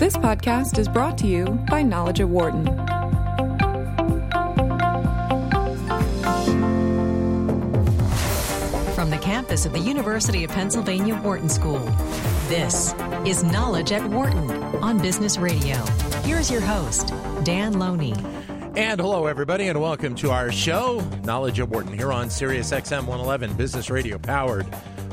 This 0.00 0.16
podcast 0.16 0.78
is 0.78 0.88
brought 0.88 1.18
to 1.18 1.26
you 1.26 1.44
by 1.68 1.82
Knowledge 1.82 2.20
at 2.20 2.28
Wharton. 2.30 2.64
From 8.94 9.10
the 9.10 9.18
campus 9.20 9.66
of 9.66 9.74
the 9.74 9.78
University 9.78 10.42
of 10.42 10.50
Pennsylvania 10.52 11.20
Wharton 11.20 11.50
School, 11.50 11.80
this 12.48 12.94
is 13.26 13.44
Knowledge 13.44 13.92
at 13.92 14.02
Wharton 14.08 14.50
on 14.76 14.96
Business 15.02 15.36
Radio. 15.36 15.76
Here's 16.22 16.50
your 16.50 16.62
host, 16.62 17.08
Dan 17.44 17.78
Loney. 17.78 18.14
And 18.76 18.98
hello, 18.98 19.26
everybody, 19.26 19.68
and 19.68 19.78
welcome 19.78 20.14
to 20.14 20.30
our 20.30 20.50
show, 20.50 21.06
Knowledge 21.24 21.60
at 21.60 21.68
Wharton, 21.68 21.92
here 21.92 22.10
on 22.10 22.30
Sirius 22.30 22.70
XM 22.70 23.00
111 23.00 23.52
Business 23.52 23.90
Radio, 23.90 24.16
powered 24.16 24.66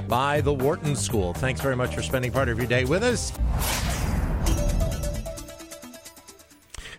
by 0.07 0.39
the 0.39 0.53
Wharton 0.53 0.95
School. 0.95 1.33
Thanks 1.33 1.59
very 1.59 1.75
much 1.75 1.93
for 1.93 2.01
spending 2.01 2.31
part 2.31 2.47
of 2.47 2.57
your 2.57 2.67
day 2.67 2.85
with 2.85 3.03
us. 3.03 3.33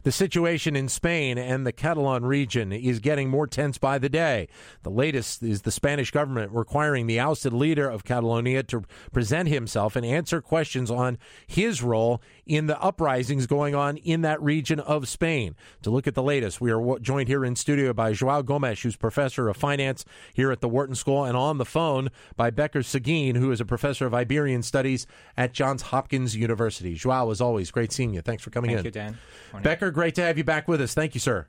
The 0.09 0.13
situation 0.13 0.75
in 0.75 0.89
Spain 0.89 1.37
and 1.37 1.67
the 1.67 1.71
Catalan 1.71 2.25
region 2.25 2.73
is 2.73 2.99
getting 2.99 3.29
more 3.29 3.47
tense 3.47 3.77
by 3.77 3.99
the 3.99 4.09
day. 4.09 4.49
The 4.83 4.89
latest 4.89 5.43
is 5.43 5.61
the 5.61 5.71
Spanish 5.71 6.11
government 6.11 6.51
requiring 6.51 7.07
the 7.07 7.21
ousted 7.21 7.53
leader 7.53 7.91
of 7.91 8.05
Catalonia 8.05 8.63
to 8.63 8.85
present 9.13 9.51
himself 9.51 9.97
and 9.97 10.07
answer 10.07 10.41
questions 10.41 10.91
on 10.91 11.19
his 11.47 11.83
role 11.83 12.23
in 12.49 12.67
the 12.67 12.81
uprisings 12.81 13.47
going 13.47 13.75
on 13.75 13.99
in 13.99 14.23
that 14.23 14.43
region 14.43 14.81
of 14.81 15.07
Spain. 15.07 15.55
To 15.83 15.91
look 15.91 16.07
at 16.07 16.15
the 16.15 16.23
latest, 16.23 16.61
we 16.61 16.73
are 16.73 16.99
joined 16.99 17.29
here 17.29 17.45
in 17.45 17.55
studio 17.55 17.93
by 17.93 18.13
Joao 18.13 18.43
Gomes, 18.43 18.81
who's 18.81 18.97
professor 18.97 19.49
of 19.49 19.57
finance 19.57 20.05
here 20.33 20.51
at 20.51 20.61
the 20.61 20.69
Wharton 20.69 20.95
School, 20.95 21.25
and 21.25 21.37
on 21.37 21.59
the 21.59 21.65
phone 21.65 22.11
by 22.37 22.51
Becquer 22.51 22.85
Seguin, 22.85 23.37
who 23.37 23.53
is 23.53 23.61
a 23.61 23.65
professor 23.65 24.07
of 24.07 24.15
Iberian 24.15 24.63
studies 24.63 25.07
at 25.37 25.53
Johns 25.53 25.83
Hopkins 25.83 26.35
University. 26.35 26.95
Joao, 26.95 27.31
as 27.31 27.41
always, 27.41 27.71
great 27.71 27.93
seeing 27.93 28.15
you. 28.15 28.23
Thanks 28.23 28.43
for 28.43 28.51
coming 28.51 28.71
Thank 28.71 28.87
in. 28.87 28.93
Thank 28.93 28.95
you, 28.95 29.01
Dan. 29.03 29.19
Morning. 29.53 29.71
Becquer, 29.71 29.93
great 29.93 30.15
to 30.17 30.23
have 30.23 30.39
you 30.39 30.45
back 30.45 30.67
with 30.67 30.81
us. 30.81 30.95
Thank 30.95 31.15
you, 31.15 31.21
sir. 31.21 31.47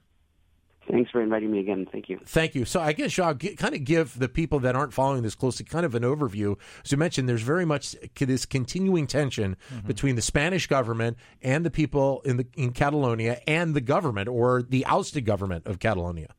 Thanks 0.89 1.11
for 1.11 1.21
inviting 1.21 1.51
me 1.51 1.59
again. 1.59 1.87
Thank 1.91 2.09
you. 2.09 2.19
Thank 2.25 2.55
you. 2.55 2.65
So 2.65 2.79
I 2.81 2.93
guess 2.93 3.17
I'll 3.19 3.35
kind 3.35 3.75
of 3.75 3.83
give 3.83 4.17
the 4.17 4.27
people 4.27 4.59
that 4.61 4.75
aren't 4.75 4.93
following 4.93 5.21
this 5.21 5.35
closely 5.35 5.65
kind 5.65 5.85
of 5.85 5.93
an 5.93 6.01
overview. 6.01 6.57
As 6.83 6.91
you 6.91 6.97
mentioned, 6.97 7.29
there's 7.29 7.43
very 7.43 7.65
much 7.65 7.95
this 8.19 8.45
continuing 8.45 9.05
tension 9.05 9.55
mm-hmm. 9.71 9.87
between 9.87 10.15
the 10.15 10.21
Spanish 10.21 10.65
government 10.65 11.17
and 11.43 11.63
the 11.63 11.69
people 11.69 12.21
in 12.25 12.37
the 12.37 12.47
in 12.55 12.71
Catalonia 12.71 13.39
and 13.47 13.75
the 13.75 13.81
government 13.81 14.29
or 14.29 14.63
the 14.63 14.83
ousted 14.85 15.25
government 15.25 15.67
of 15.67 15.79
Catalonia. 15.79 16.33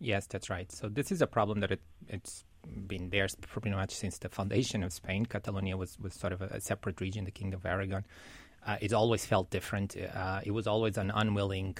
Yes, 0.00 0.26
that's 0.26 0.50
right. 0.50 0.70
So 0.70 0.88
this 0.88 1.10
is 1.10 1.22
a 1.22 1.26
problem 1.26 1.60
that 1.60 1.70
it, 1.70 1.80
it's 2.08 2.44
been 2.86 3.08
there 3.08 3.26
pretty 3.40 3.70
much 3.70 3.92
since 3.92 4.18
the 4.18 4.28
foundation 4.28 4.82
of 4.82 4.92
Spain. 4.92 5.24
Catalonia 5.24 5.78
was, 5.78 5.98
was 5.98 6.12
sort 6.12 6.32
of 6.34 6.42
a, 6.42 6.46
a 6.46 6.60
separate 6.60 7.00
region, 7.00 7.24
the 7.24 7.30
Kingdom 7.30 7.60
of 7.60 7.66
Aragon. 7.66 8.04
Uh, 8.66 8.76
it's 8.80 8.92
always 8.92 9.24
felt 9.24 9.50
different. 9.50 9.96
Uh, 9.96 10.40
it 10.44 10.50
was 10.50 10.66
always 10.66 10.98
an 10.98 11.10
unwilling 11.14 11.76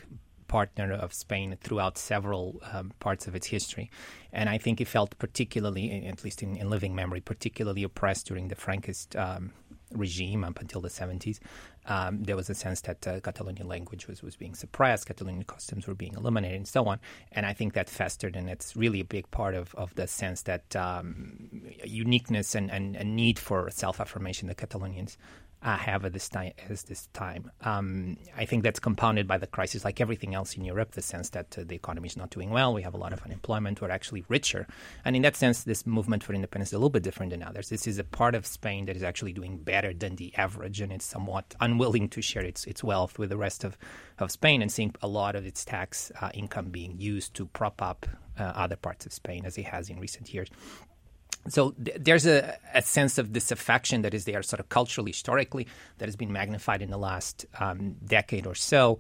partner 0.49 0.93
of 0.93 1.13
Spain 1.13 1.57
throughout 1.61 1.99
several 1.99 2.61
um, 2.73 2.93
parts 3.01 3.27
of 3.27 3.35
its 3.35 3.47
history. 3.47 3.91
And 4.33 4.49
I 4.49 4.59
think 4.59 4.81
it 4.81 4.89
felt 4.89 5.19
particularly, 5.19 6.07
at 6.07 6.25
least 6.25 6.43
in, 6.43 6.57
in 6.57 6.71
living 6.71 6.95
memory, 6.95 7.21
particularly 7.21 7.83
oppressed 7.83 8.27
during 8.27 8.49
the 8.49 8.57
Franquist 8.57 9.19
um, 9.19 9.53
regime 9.93 10.45
up 10.45 10.61
until 10.61 10.81
the 10.81 10.89
70s. 10.89 11.39
Um, 11.87 12.23
there 12.23 12.37
was 12.37 12.49
a 12.49 12.55
sense 12.55 12.81
that 12.83 13.07
uh, 13.07 13.21
Catalonian 13.21 13.69
language 13.69 14.07
was, 14.07 14.23
was 14.23 14.37
being 14.37 14.55
suppressed, 14.55 15.07
Catalonian 15.07 15.45
customs 15.45 15.87
were 15.87 15.95
being 15.95 16.15
eliminated, 16.15 16.57
and 16.57 16.69
so 16.69 16.87
on. 16.87 16.99
And 17.33 17.45
I 17.45 17.53
think 17.53 17.75
that 17.75 17.91
festered, 17.91 18.37
and 18.37 18.49
it's 18.49 18.75
really 18.75 19.01
a 19.01 19.05
big 19.05 19.31
part 19.31 19.55
of, 19.55 19.75
of 19.75 19.95
the 19.95 20.07
sense 20.07 20.43
that 20.43 20.75
um, 20.77 21.63
uniqueness 21.85 22.55
and, 22.55 22.71
and, 22.71 22.97
and, 22.97 23.15
need 23.15 23.39
for 23.39 23.69
self 23.71 24.01
affirmation 24.01 24.49
the 24.49 24.55
Catalonians 24.55 25.17
uh, 25.65 25.77
have 25.77 26.05
at 26.05 26.13
this 26.13 26.29
time. 26.29 26.53
At 26.59 26.79
this 26.87 27.09
time, 27.15 27.51
um, 27.63 28.17
I 28.37 28.45
think 28.45 28.63
that's 28.63 28.79
compounded 28.79 29.27
by 29.27 29.39
the 29.39 29.47
crisis, 29.47 29.85
like 29.85 30.01
everything 30.01 30.35
else 30.35 30.55
in 30.55 30.65
Europe. 30.65 30.93
The 30.93 31.03
sense 31.03 31.31
that 31.31 31.57
uh, 31.59 31.65
the 31.67 31.75
economy 31.75 32.07
is 32.07 32.17
not 32.17 32.31
doing 32.31 32.51
well, 32.51 32.75
we 32.75 32.83
have 32.83 32.95
a 32.95 32.99
lot 32.99 33.13
of 33.13 33.23
unemployment, 33.23 33.81
we're 33.81 33.91
actually 33.91 34.25
richer, 34.29 34.67
and 35.05 35.17
in 35.17 35.23
that 35.23 35.37
sense, 35.37 35.65
this 35.65 35.87
movement 35.87 36.23
for 36.23 36.35
independence 36.35 36.69
is 36.69 36.75
a 36.75 36.79
little 36.79 36.91
bit 36.91 37.03
different 37.03 37.31
than 37.31 37.43
others. 37.43 37.71
This 37.71 37.87
is 37.87 37.99
a 37.99 38.05
part 38.05 38.35
of 38.35 38.47
Spain 38.47 38.85
that 38.87 38.97
is 38.97 39.03
actually 39.03 39.33
doing 39.33 39.57
better 39.57 39.95
than 39.95 40.17
the 40.17 40.35
average, 40.37 40.81
and 40.81 40.93
it's 40.93 41.07
somewhat 41.07 41.55
unwilling 41.61 42.09
to 42.11 42.21
share 42.21 42.45
its 42.45 42.67
its 42.67 42.85
wealth 42.85 43.19
with 43.19 43.31
the 43.31 43.39
rest 43.39 43.65
of, 43.65 43.79
of 44.19 44.31
Spain, 44.31 44.61
and 44.61 44.71
seeing 44.71 44.95
a 45.01 45.09
lot 45.09 45.35
of 45.35 45.47
its 45.47 45.65
tax 45.65 46.13
uh, 46.21 46.31
income 46.35 46.67
being 46.67 47.01
used 47.01 47.33
to 47.35 47.47
prop 47.47 47.81
up 47.81 48.07
uh, 48.39 48.43
other 48.43 48.77
parts 48.77 49.07
of 49.07 49.13
Spain, 49.13 49.47
as 49.47 49.57
it 49.57 49.65
has 49.65 49.89
in 49.89 49.99
recent 49.99 50.33
years 50.35 50.49
so 51.49 51.71
th- 51.73 51.99
there's 52.01 52.27
a, 52.27 52.57
a, 52.75 52.83
sense 52.83 53.19
of 53.19 53.33
disaffection 53.33 54.03
that 54.03 54.15
is 54.15 54.25
there 54.25 54.43
sort 54.43 54.61
of 54.61 54.69
culturally 54.69 55.11
historically 55.11 55.67
that 55.99 56.07
has 56.07 56.17
been 56.17 56.33
magnified 56.33 56.83
in 56.83 56.91
the 56.91 56.99
last 56.99 57.47
um, 57.61 57.97
decade 58.05 58.47
or 58.47 58.55
so. 58.55 58.99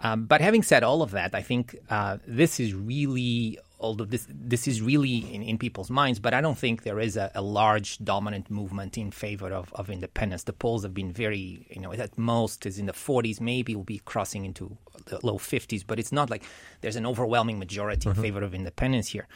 Um, 0.00 0.26
but 0.26 0.40
having 0.40 0.62
said 0.62 0.82
all 0.82 1.02
of 1.02 1.12
that 1.12 1.34
i 1.34 1.40
think 1.40 1.76
uh, 1.88 2.18
this 2.26 2.58
is 2.58 2.74
really 2.74 3.58
although 3.78 4.04
this 4.04 4.26
this 4.28 4.66
is 4.66 4.82
really 4.82 5.18
in, 5.34 5.42
in 5.42 5.56
people's 5.58 5.90
minds 5.90 6.18
but 6.18 6.34
i 6.34 6.40
don't 6.40 6.58
think 6.58 6.82
there 6.82 6.98
is 6.98 7.16
a, 7.16 7.30
a, 7.34 7.42
large 7.42 7.98
dominant 7.98 8.50
movement 8.50 8.98
in 8.98 9.10
favor 9.10 9.52
of, 9.52 9.72
of 9.74 9.90
independence. 9.90 10.44
The 10.44 10.52
polls 10.52 10.82
have 10.82 10.94
been 10.94 11.12
very 11.12 11.66
you 11.70 11.80
know 11.80 11.92
at 11.92 12.18
most 12.18 12.66
is 12.66 12.78
in 12.78 12.86
the 12.86 12.92
40s 12.92 13.40
maybe 13.40 13.76
will 13.76 13.84
be 13.84 14.00
crossing 14.04 14.44
into 14.44 14.76
the 15.06 15.24
low 15.24 15.38
50s 15.38 15.84
but 15.86 15.98
it's 15.98 16.12
not 16.12 16.30
like 16.30 16.42
there's 16.80 16.96
an 16.96 17.06
overwhelming 17.06 17.58
majority 17.58 18.08
mm-hmm. 18.08 18.18
in 18.18 18.22
favor 18.22 18.42
of 18.42 18.54
independence 18.54 19.08
here 19.08 19.28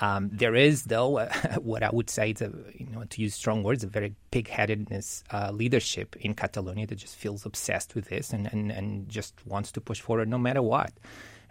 um, 0.00 0.30
there 0.32 0.54
is, 0.54 0.84
though, 0.84 1.18
uh, 1.18 1.32
what 1.60 1.82
I 1.82 1.90
would 1.90 2.10
say 2.10 2.34
a, 2.40 2.50
you 2.74 2.86
know, 2.90 3.04
to 3.04 3.22
use 3.22 3.34
strong 3.34 3.62
words, 3.62 3.84
a 3.84 3.86
very 3.86 4.14
pig-headedness 4.30 5.24
uh, 5.32 5.50
leadership 5.52 6.16
in 6.16 6.34
Catalonia 6.34 6.86
that 6.86 6.96
just 6.96 7.16
feels 7.16 7.46
obsessed 7.46 7.94
with 7.94 8.08
this 8.08 8.32
and, 8.32 8.52
and, 8.52 8.72
and 8.72 9.08
just 9.08 9.34
wants 9.46 9.70
to 9.72 9.80
push 9.80 10.00
forward 10.00 10.28
no 10.28 10.38
matter 10.38 10.62
what. 10.62 10.92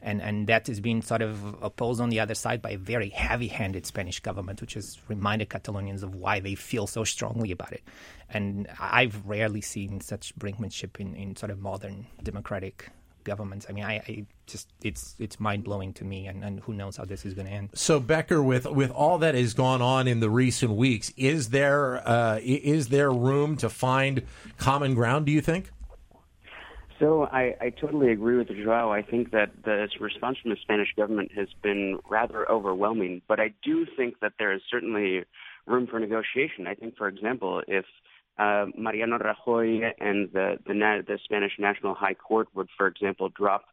And, 0.01 0.21
and 0.21 0.47
that 0.47 0.67
is 0.67 0.81
being 0.81 1.01
sort 1.01 1.21
of 1.21 1.63
opposed 1.63 2.01
on 2.01 2.09
the 2.09 2.19
other 2.19 2.35
side 2.35 2.61
by 2.61 2.71
a 2.71 2.77
very 2.77 3.07
heavy-handed 3.07 3.85
Spanish 3.85 4.19
government, 4.19 4.59
which 4.59 4.73
has 4.73 4.97
reminded 5.07 5.49
Catalonians 5.49 6.03
of 6.03 6.13
why 6.13 6.41
they 6.41 6.55
feel 6.55 6.87
so 6.87 7.05
strongly 7.05 7.51
about 7.51 7.71
it. 7.71 7.83
And 8.29 8.67
I've 8.77 9.25
rarely 9.25 9.61
seen 9.61 10.01
such 10.01 10.35
brinkmanship 10.37 10.99
in, 10.99 11.15
in 11.15 11.37
sort 11.37 11.51
of 11.51 11.59
modern 11.61 12.07
democratic 12.21 12.89
governments. 13.23 13.65
I 13.69 13.73
mean, 13.73 13.83
I, 13.83 13.95
I 13.95 14.25
just 14.47 14.69
it's 14.81 15.15
it's 15.19 15.39
mind 15.39 15.63
blowing 15.63 15.93
to 15.93 16.05
me, 16.05 16.27
and, 16.27 16.43
and 16.43 16.59
who 16.61 16.73
knows 16.73 16.97
how 16.97 17.05
this 17.05 17.25
is 17.25 17.33
going 17.33 17.47
to 17.47 17.53
end. 17.53 17.69
So 17.73 17.99
Becquer, 17.99 18.43
with 18.43 18.65
with 18.65 18.91
all 18.91 19.17
that 19.19 19.35
has 19.35 19.53
gone 19.53 19.81
on 19.81 20.07
in 20.07 20.19
the 20.19 20.29
recent 20.29 20.73
weeks, 20.73 21.13
is 21.17 21.49
there 21.49 22.07
uh, 22.07 22.39
is 22.43 22.89
there 22.89 23.11
room 23.11 23.57
to 23.57 23.69
find 23.69 24.23
common 24.57 24.93
ground? 24.95 25.25
Do 25.25 25.31
you 25.31 25.41
think? 25.41 25.71
So 26.99 27.23
I, 27.23 27.55
I 27.59 27.69
totally 27.69 28.11
agree 28.11 28.37
with 28.37 28.47
Joao. 28.47 28.91
I 28.91 29.01
think 29.01 29.31
that 29.31 29.51
the 29.65 29.87
response 29.99 30.37
from 30.41 30.51
the 30.51 30.57
Spanish 30.61 30.89
government 30.95 31.31
has 31.35 31.49
been 31.61 31.99
rather 32.09 32.49
overwhelming, 32.49 33.21
but 33.27 33.39
I 33.39 33.53
do 33.63 33.85
think 33.97 34.19
that 34.21 34.33
there 34.39 34.53
is 34.53 34.61
certainly 34.71 35.23
room 35.65 35.87
for 35.87 35.99
negotiation. 35.99 36.67
I 36.67 36.75
think, 36.75 36.95
for 36.95 37.07
example, 37.07 37.61
if 37.67 37.85
uh, 38.37 38.65
Mariano 38.77 39.17
Rajoy 39.17 39.91
and 39.99 40.29
the, 40.33 40.57
the, 40.65 40.73
the 41.07 41.19
Spanish 41.23 41.53
National 41.59 41.93
High 41.93 42.15
Court 42.15 42.47
would, 42.55 42.67
for 42.77 42.87
example, 42.87 43.29
drop 43.29 43.65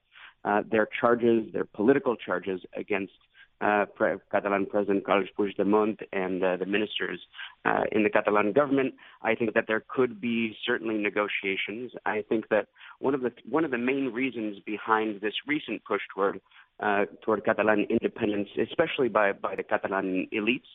uh, 0.44 0.62
their 0.70 0.88
charges, 1.00 1.52
their 1.52 1.64
political 1.64 2.16
charges 2.16 2.60
against 2.74 3.12
uh, 3.60 3.84
Catalan 4.32 4.66
President 4.66 5.04
Carles 5.04 5.28
Puigdemont 5.38 5.98
and 6.12 6.40
the 6.40 6.64
ministers 6.66 7.20
uh, 7.64 7.82
in 7.92 8.02
the 8.02 8.10
Catalan 8.10 8.52
government. 8.52 8.94
I 9.22 9.34
think 9.34 9.52
that 9.54 9.64
there 9.68 9.84
could 9.86 10.20
be 10.20 10.56
certainly 10.66 10.96
negotiations. 10.96 11.92
I 12.06 12.24
think 12.26 12.48
that 12.48 12.68
one 13.00 13.14
of 13.14 13.20
the 13.20 13.32
one 13.48 13.66
of 13.66 13.70
the 13.70 13.78
main 13.78 14.12
reasons 14.12 14.58
behind 14.64 15.20
this 15.20 15.34
recent 15.46 15.84
push 15.84 16.00
toward 16.14 16.40
uh, 16.80 17.04
toward 17.22 17.44
Catalan 17.44 17.86
independence, 17.90 18.48
especially 18.58 19.08
by 19.08 19.32
by 19.32 19.56
the 19.56 19.62
Catalan 19.62 20.26
elites, 20.32 20.70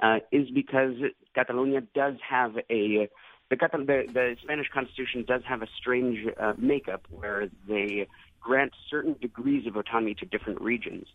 uh, 0.00 0.18
is 0.30 0.48
because 0.54 0.94
Catalonia 1.34 1.80
does 1.94 2.14
have 2.28 2.52
a 2.70 3.08
the, 3.50 3.56
the, 3.56 4.04
the 4.12 4.36
Spanish 4.42 4.68
Constitution 4.72 5.24
does 5.26 5.42
have 5.46 5.62
a 5.62 5.68
strange 5.78 6.26
uh, 6.38 6.54
makeup 6.58 7.06
where 7.10 7.48
they 7.66 8.06
grant 8.40 8.72
certain 8.90 9.14
degrees 9.20 9.66
of 9.66 9.76
autonomy 9.76 10.14
to 10.14 10.24
different 10.26 10.60
regions, 10.60 11.06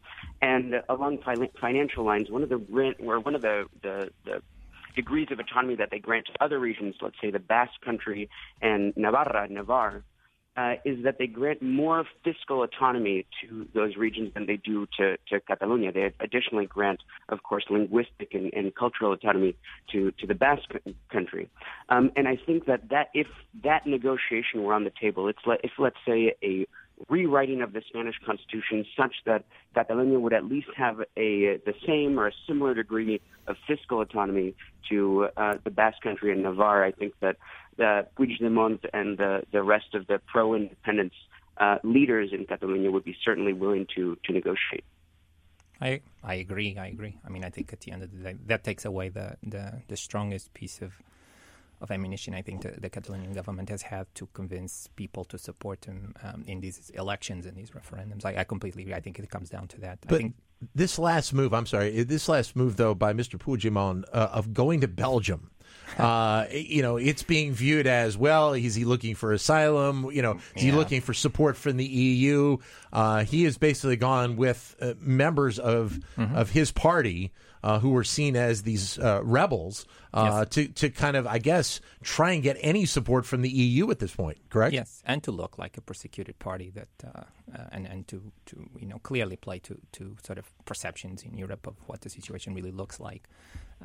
and 0.41 0.75
along 0.89 1.19
fi- 1.19 1.49
financial 1.59 2.03
lines, 2.03 2.29
one 2.29 2.43
of 2.43 2.49
the 2.49 2.57
rent 2.57 2.97
or 2.99 3.19
one 3.19 3.35
of 3.35 3.41
the, 3.41 3.65
the, 3.81 4.09
the 4.25 4.41
degrees 4.95 5.27
of 5.31 5.39
autonomy 5.39 5.75
that 5.75 5.89
they 5.89 5.99
grant 5.99 6.27
to 6.27 6.43
other 6.43 6.59
regions, 6.59 6.95
let's 7.01 7.15
say 7.21 7.31
the 7.31 7.39
Basque 7.39 7.81
Country 7.83 8.29
and 8.61 8.95
Navarra, 8.95 9.47
Navarre, 9.49 10.03
uh, 10.55 10.73
is 10.85 11.03
that 11.03 11.17
they 11.17 11.27
grant 11.27 11.61
more 11.61 12.05
fiscal 12.23 12.63
autonomy 12.63 13.25
to 13.41 13.67
those 13.73 13.95
regions 13.95 14.33
than 14.33 14.45
they 14.45 14.57
do 14.57 14.87
to, 14.97 15.17
to 15.29 15.39
Catalonia. 15.39 15.91
They 15.91 16.13
additionally 16.19 16.65
grant, 16.65 17.01
of 17.29 17.43
course, 17.43 17.65
linguistic 17.69 18.33
and, 18.33 18.53
and 18.53 18.73
cultural 18.75 19.13
autonomy 19.13 19.55
to, 19.91 20.11
to 20.19 20.27
the 20.27 20.35
Basque 20.35 20.71
country. 21.11 21.49
Um, 21.89 22.11
and 22.15 22.27
I 22.27 22.37
think 22.45 22.65
that, 22.65 22.89
that 22.89 23.07
if 23.13 23.27
that 23.63 23.87
negotiation 23.87 24.63
were 24.63 24.73
on 24.73 24.83
the 24.83 24.91
table, 24.99 25.27
it's 25.27 25.39
le- 25.45 25.57
if, 25.63 25.71
let's 25.79 25.97
say, 26.05 26.35
a 26.43 26.67
rewriting 27.09 27.61
of 27.61 27.73
the 27.73 27.81
Spanish 27.87 28.15
Constitution 28.25 28.85
such 28.97 29.15
that 29.25 29.45
Catalonia 29.73 30.19
would 30.19 30.33
at 30.33 30.45
least 30.45 30.67
have 30.75 31.01
a 31.17 31.57
the 31.65 31.73
same 31.85 32.19
or 32.19 32.27
a 32.27 32.31
similar 32.47 32.73
degree 32.73 33.21
of 33.47 33.55
fiscal 33.67 34.01
autonomy 34.01 34.55
to 34.89 35.27
uh, 35.37 35.55
the 35.63 35.69
Basque 35.69 36.01
Country 36.01 36.31
and 36.31 36.43
Navarre. 36.43 36.83
I 36.83 36.91
think 36.91 37.13
that 37.19 37.37
the 37.77 38.07
Puigdemont 38.17 38.85
and 38.93 39.17
the, 39.17 39.43
the 39.51 39.63
rest 39.63 39.95
of 39.95 40.07
the 40.07 40.19
pro-independence 40.27 41.13
uh, 41.57 41.77
leaders 41.83 42.29
in 42.31 42.45
Catalonia 42.45 42.91
would 42.91 43.03
be 43.03 43.15
certainly 43.23 43.53
willing 43.53 43.87
to, 43.95 44.17
to 44.25 44.33
negotiate. 44.33 44.83
I 45.81 46.01
I 46.23 46.35
agree. 46.35 46.77
I 46.77 46.87
agree. 46.87 47.17
I 47.25 47.29
mean, 47.29 47.43
I 47.43 47.49
think 47.49 47.73
at 47.73 47.81
the 47.81 47.91
end 47.91 48.03
of 48.03 48.11
the 48.11 48.17
day, 48.17 48.35
that 48.45 48.63
takes 48.63 48.85
away 48.85 49.09
the 49.09 49.37
the, 49.43 49.81
the 49.87 49.97
strongest 49.97 50.53
piece 50.53 50.81
of 50.81 50.93
of 51.83 51.91
ammunition. 51.91 52.33
I 52.33 52.41
think 52.41 52.61
the, 52.61 52.71
the 52.79 52.89
Catalonian 52.89 53.33
government 53.33 53.69
has 53.69 53.81
had 53.81 54.07
to 54.15 54.25
convince 54.27 54.87
people 54.95 55.25
to 55.25 55.37
support 55.37 55.85
him 55.85 56.15
um, 56.23 56.43
in 56.47 56.61
these 56.61 56.89
elections 56.91 57.45
and 57.45 57.55
these 57.55 57.71
referendums. 57.71 58.25
I, 58.25 58.37
I, 58.37 58.43
completely 58.45 58.83
agree. 58.83 58.93
I 58.95 59.01
think 59.01 59.19
it 59.19 59.29
comes 59.29 59.49
down 59.49 59.67
to 59.67 59.81
that. 59.81 59.99
But 60.07 60.15
I 60.15 60.17
think 60.19 60.35
this 60.73 60.97
last 60.97 61.33
move, 61.33 61.53
I'm 61.53 61.65
sorry, 61.65 62.03
this 62.03 62.29
last 62.29 62.55
move 62.55 62.77
though 62.77 62.95
by 62.95 63.13
Mr. 63.13 63.37
Puigdemont 63.37 64.05
uh, 64.13 64.29
of 64.31 64.53
going 64.53 64.79
to 64.81 64.87
Belgium. 64.87 65.51
Uh, 65.97 66.47
you 66.51 66.81
know, 66.81 66.97
it's 66.97 67.23
being 67.23 67.53
viewed 67.53 67.87
as 67.87 68.17
well. 68.17 68.53
Is 68.53 68.75
he 68.75 68.85
looking 68.85 69.15
for 69.15 69.31
asylum? 69.31 70.09
You 70.11 70.21
know, 70.21 70.39
is 70.55 70.63
he 70.63 70.71
looking 70.71 71.01
for 71.01 71.13
support 71.13 71.55
from 71.55 71.77
the 71.77 71.85
EU? 71.85 72.57
Uh, 72.91 73.23
he 73.23 73.43
has 73.43 73.57
basically 73.57 73.95
gone 73.95 74.35
with 74.35 74.75
uh, 74.81 74.93
members 74.99 75.59
of 75.59 75.99
mm-hmm. 76.17 76.35
of 76.35 76.49
his 76.49 76.71
party 76.71 77.31
uh, 77.63 77.79
who 77.79 77.91
were 77.91 78.03
seen 78.03 78.35
as 78.35 78.63
these 78.63 78.99
uh, 78.99 79.21
rebels 79.23 79.85
uh, 80.13 80.45
yes. 80.45 80.49
to 80.49 80.67
to 80.67 80.89
kind 80.89 81.15
of, 81.15 81.25
I 81.25 81.37
guess, 81.37 81.79
try 82.03 82.31
and 82.31 82.43
get 82.43 82.57
any 82.59 82.85
support 82.85 83.25
from 83.25 83.41
the 83.41 83.49
EU 83.49 83.89
at 83.89 83.99
this 83.99 84.13
point. 84.13 84.37
Correct? 84.49 84.73
Yes, 84.73 85.01
and 85.05 85.23
to 85.23 85.31
look 85.31 85.57
like 85.57 85.77
a 85.77 85.81
persecuted 85.81 86.37
party 86.39 86.71
that, 86.71 86.87
uh, 87.03 87.21
uh, 87.55 87.63
and 87.71 87.87
and 87.87 88.07
to, 88.09 88.31
to 88.47 88.69
you 88.77 88.87
know 88.87 88.99
clearly 88.99 89.37
play 89.37 89.59
to 89.59 89.79
to 89.93 90.17
sort 90.23 90.37
of 90.37 90.51
perceptions 90.65 91.23
in 91.23 91.37
Europe 91.37 91.65
of 91.65 91.75
what 91.87 92.01
the 92.01 92.09
situation 92.09 92.53
really 92.53 92.71
looks 92.71 92.99
like. 92.99 93.29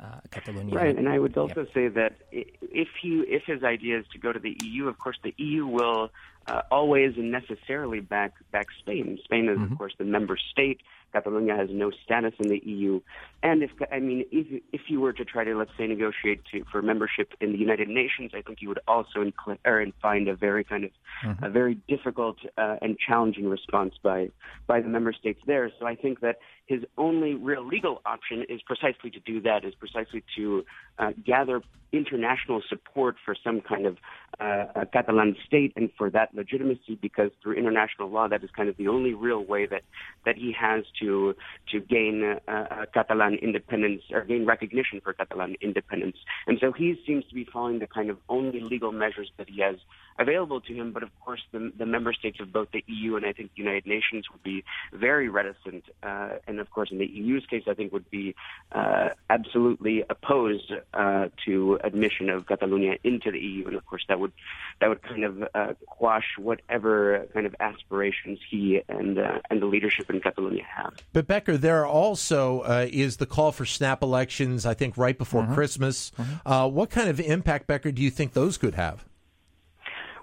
Uh, 0.01 0.19
Catalonia. 0.31 0.75
Right, 0.75 0.97
and 0.97 1.09
I 1.09 1.19
would 1.19 1.35
also 1.37 1.61
yeah. 1.61 1.73
say 1.73 1.87
that 1.89 2.13
if 2.31 2.87
he 3.01 3.23
if 3.27 3.43
his 3.45 3.63
idea 3.63 3.99
is 3.99 4.05
to 4.13 4.17
go 4.17 4.31
to 4.31 4.39
the 4.39 4.55
EU, 4.63 4.87
of 4.87 4.97
course 4.97 5.17
the 5.23 5.33
EU 5.37 5.65
will 5.65 6.09
uh, 6.47 6.61
always 6.71 7.15
and 7.17 7.31
necessarily 7.31 7.99
back 7.99 8.33
back 8.51 8.67
Spain. 8.79 9.19
Spain 9.25 9.49
is 9.49 9.57
mm-hmm. 9.57 9.73
of 9.73 9.77
course 9.77 9.93
the 9.97 10.05
member 10.05 10.37
state. 10.51 10.79
Catalonia 11.11 11.55
has 11.55 11.69
no 11.71 11.91
status 12.03 12.33
in 12.39 12.49
the 12.49 12.61
EU, 12.65 13.01
and 13.43 13.63
if 13.63 13.71
I 13.91 13.99
mean 13.99 14.25
if 14.31 14.61
if 14.71 14.81
you 14.87 14.99
were 14.99 15.13
to 15.13 15.25
try 15.25 15.43
to 15.43 15.55
let's 15.55 15.71
say 15.77 15.87
negotiate 15.87 16.41
to, 16.51 16.63
for 16.71 16.81
membership 16.81 17.33
in 17.41 17.51
the 17.51 17.57
United 17.57 17.87
Nations, 17.87 18.31
I 18.33 18.41
think 18.41 18.61
you 18.61 18.69
would 18.69 18.79
also 18.87 19.23
incl- 19.23 19.57
or 19.65 19.85
find 20.01 20.27
a 20.27 20.35
very 20.35 20.63
kind 20.63 20.83
of 20.85 20.91
mm-hmm. 21.25 21.43
a 21.43 21.49
very 21.49 21.75
difficult 21.87 22.37
uh, 22.57 22.77
and 22.81 22.97
challenging 22.97 23.47
response 23.49 23.93
by 24.01 24.29
by 24.67 24.81
the 24.81 24.87
member 24.87 25.13
states 25.13 25.39
there. 25.45 25.71
So 25.79 25.85
I 25.85 25.95
think 25.95 26.21
that 26.21 26.37
his 26.69 26.83
only 26.97 27.33
real 27.33 27.65
legal 27.65 28.01
option 28.05 28.45
is 28.47 28.61
precisely 28.61 29.09
to 29.09 29.19
do 29.19 29.41
that, 29.41 29.65
is 29.65 29.73
precisely 29.73 30.23
to 30.37 30.63
uh, 30.99 31.11
gather 31.25 31.61
international 31.91 32.61
support 32.69 33.15
for 33.25 33.35
some 33.43 33.61
kind 33.61 33.87
of 33.87 33.97
uh, 34.39 34.85
Catalan 34.93 35.35
state 35.45 35.73
and 35.75 35.89
for 35.97 36.09
that 36.11 36.33
legitimacy, 36.35 36.97
because 37.01 37.31
through 37.41 37.55
international 37.55 38.09
law, 38.09 38.27
that 38.27 38.43
is 38.43 38.51
kind 38.55 38.69
of 38.69 38.77
the 38.77 38.87
only 38.87 39.13
real 39.13 39.43
way 39.43 39.65
that, 39.65 39.81
that 40.25 40.35
he 40.37 40.53
has 40.59 40.83
to 40.99 41.35
to 41.71 41.79
gain 41.79 42.37
uh, 42.47 42.85
Catalan 42.93 43.35
independence 43.35 44.03
or 44.11 44.23
gain 44.23 44.45
recognition 44.45 45.01
for 45.01 45.13
Catalan 45.13 45.55
independence. 45.61 46.17
And 46.47 46.57
so 46.59 46.71
he 46.71 46.99
seems 47.05 47.25
to 47.25 47.35
be 47.35 47.45
following 47.45 47.79
the 47.79 47.87
kind 47.87 48.09
of 48.09 48.17
only 48.27 48.59
legal 48.59 48.91
measures 48.91 49.31
that 49.37 49.49
he 49.49 49.61
has 49.61 49.75
available 50.19 50.61
to 50.61 50.73
him. 50.73 50.91
But 50.91 51.03
of 51.03 51.09
course, 51.21 51.41
the, 51.51 51.71
the 51.75 51.85
member 51.85 52.13
states 52.13 52.39
of 52.39 52.51
both 52.51 52.69
the 52.71 52.83
EU 52.87 53.15
and 53.15 53.25
I 53.25 53.33
think 53.33 53.51
the 53.55 53.63
United 53.63 53.87
Nations 53.87 54.25
would 54.31 54.43
be 54.43 54.63
very 54.93 55.29
reticent. 55.29 55.85
Uh, 56.03 56.31
and 56.47 56.59
of 56.59 56.69
course, 56.69 56.91
in 56.91 56.97
the 56.99 57.07
EU's 57.07 57.45
case, 57.45 57.63
I 57.67 57.73
think 57.73 57.93
would 57.93 58.09
be 58.11 58.35
uh, 58.71 59.09
absolutely 59.29 60.03
opposed 60.09 60.71
uh, 60.93 61.29
to 61.45 61.79
admission 61.83 62.29
of 62.29 62.45
Catalonia 62.45 62.97
into 63.03 63.31
the 63.31 63.39
EU. 63.39 63.67
And 63.67 63.75
of 63.75 63.85
course, 63.85 64.03
that 64.09 64.19
would 64.19 64.33
that 64.81 64.89
would 64.89 65.01
kind 65.01 65.23
of 65.23 65.43
uh, 65.53 65.73
quash 65.87 66.35
whatever 66.37 67.25
kind 67.33 67.45
of 67.45 67.55
aspirations 67.59 68.39
he 68.49 68.81
and 68.89 69.17
uh, 69.17 69.39
and 69.49 69.61
the 69.61 69.65
leadership 69.65 70.09
in 70.09 70.19
Catalonia 70.19 70.63
have. 70.63 70.93
But 71.13 71.27
Becquer, 71.27 71.59
there 71.59 71.85
also 71.85 72.61
uh, 72.61 72.87
is 72.91 73.17
the 73.17 73.25
call 73.25 73.51
for 73.51 73.65
snap 73.65 74.03
elections. 74.03 74.65
I 74.65 74.73
think 74.73 74.97
right 74.97 75.17
before 75.17 75.43
mm-hmm. 75.43 75.53
Christmas. 75.53 76.11
Mm-hmm. 76.17 76.73
what 76.73 76.89
kind 76.89 77.09
of 77.09 77.19
impact, 77.19 77.67
Becquer, 77.67 77.93
do 77.93 78.01
you 78.01 78.09
think 78.09 78.33
those 78.33 78.57
could 78.57 78.75
have? 78.75 79.05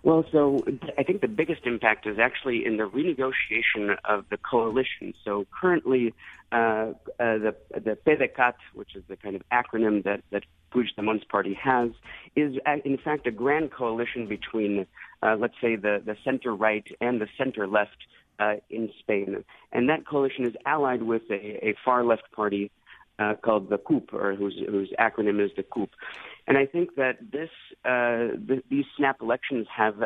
Well, 0.02 0.24
so 0.30 0.64
I 0.98 1.02
think 1.02 1.20
the 1.20 1.28
biggest 1.28 1.62
impact 1.64 2.06
is 2.06 2.18
actually 2.18 2.64
in 2.64 2.76
the 2.76 2.84
renegotiation 2.84 3.96
of 4.04 4.24
the 4.30 4.36
coalition. 4.36 5.14
So 5.24 5.46
currently, 5.50 6.14
uh, 6.52 6.54
uh, 6.54 6.92
the 7.18 7.56
the 7.72 7.98
PDeCAT, 8.06 8.54
which 8.74 8.94
is 8.94 9.02
the 9.08 9.16
kind 9.16 9.36
of 9.36 9.42
acronym 9.50 10.04
that 10.04 10.22
that 10.30 10.44
Puigdemont's 10.72 11.24
party 11.24 11.54
has, 11.54 11.90
is 12.34 12.56
in 12.84 12.98
fact 12.98 13.26
a 13.26 13.30
grand 13.30 13.72
coalition 13.72 14.26
between, 14.26 14.86
uh, 15.22 15.36
let's 15.38 15.54
say, 15.60 15.76
the 15.76 16.02
the 16.04 16.16
center 16.24 16.54
right 16.54 16.86
and 17.00 17.20
the 17.20 17.28
center 17.36 17.66
left 17.66 17.96
uh, 18.38 18.54
in 18.70 18.90
Spain, 19.00 19.44
and 19.72 19.88
that 19.88 20.06
coalition 20.06 20.46
is 20.46 20.54
allied 20.66 21.02
with 21.02 21.22
a, 21.30 21.68
a 21.68 21.74
far 21.84 22.04
left 22.04 22.30
party 22.32 22.70
uh, 23.18 23.34
called 23.34 23.70
the 23.70 23.78
CUP, 23.78 24.12
or 24.12 24.34
whose 24.34 24.56
whose 24.68 24.92
acronym 24.98 25.44
is 25.44 25.50
the 25.56 25.62
CUP. 25.62 25.90
And 26.46 26.56
I 26.56 26.66
think 26.66 26.94
that 26.94 27.18
this, 27.32 27.50
uh, 27.84 28.36
th- 28.46 28.64
these 28.70 28.84
snap 28.96 29.20
elections 29.20 29.66
have 29.74 29.96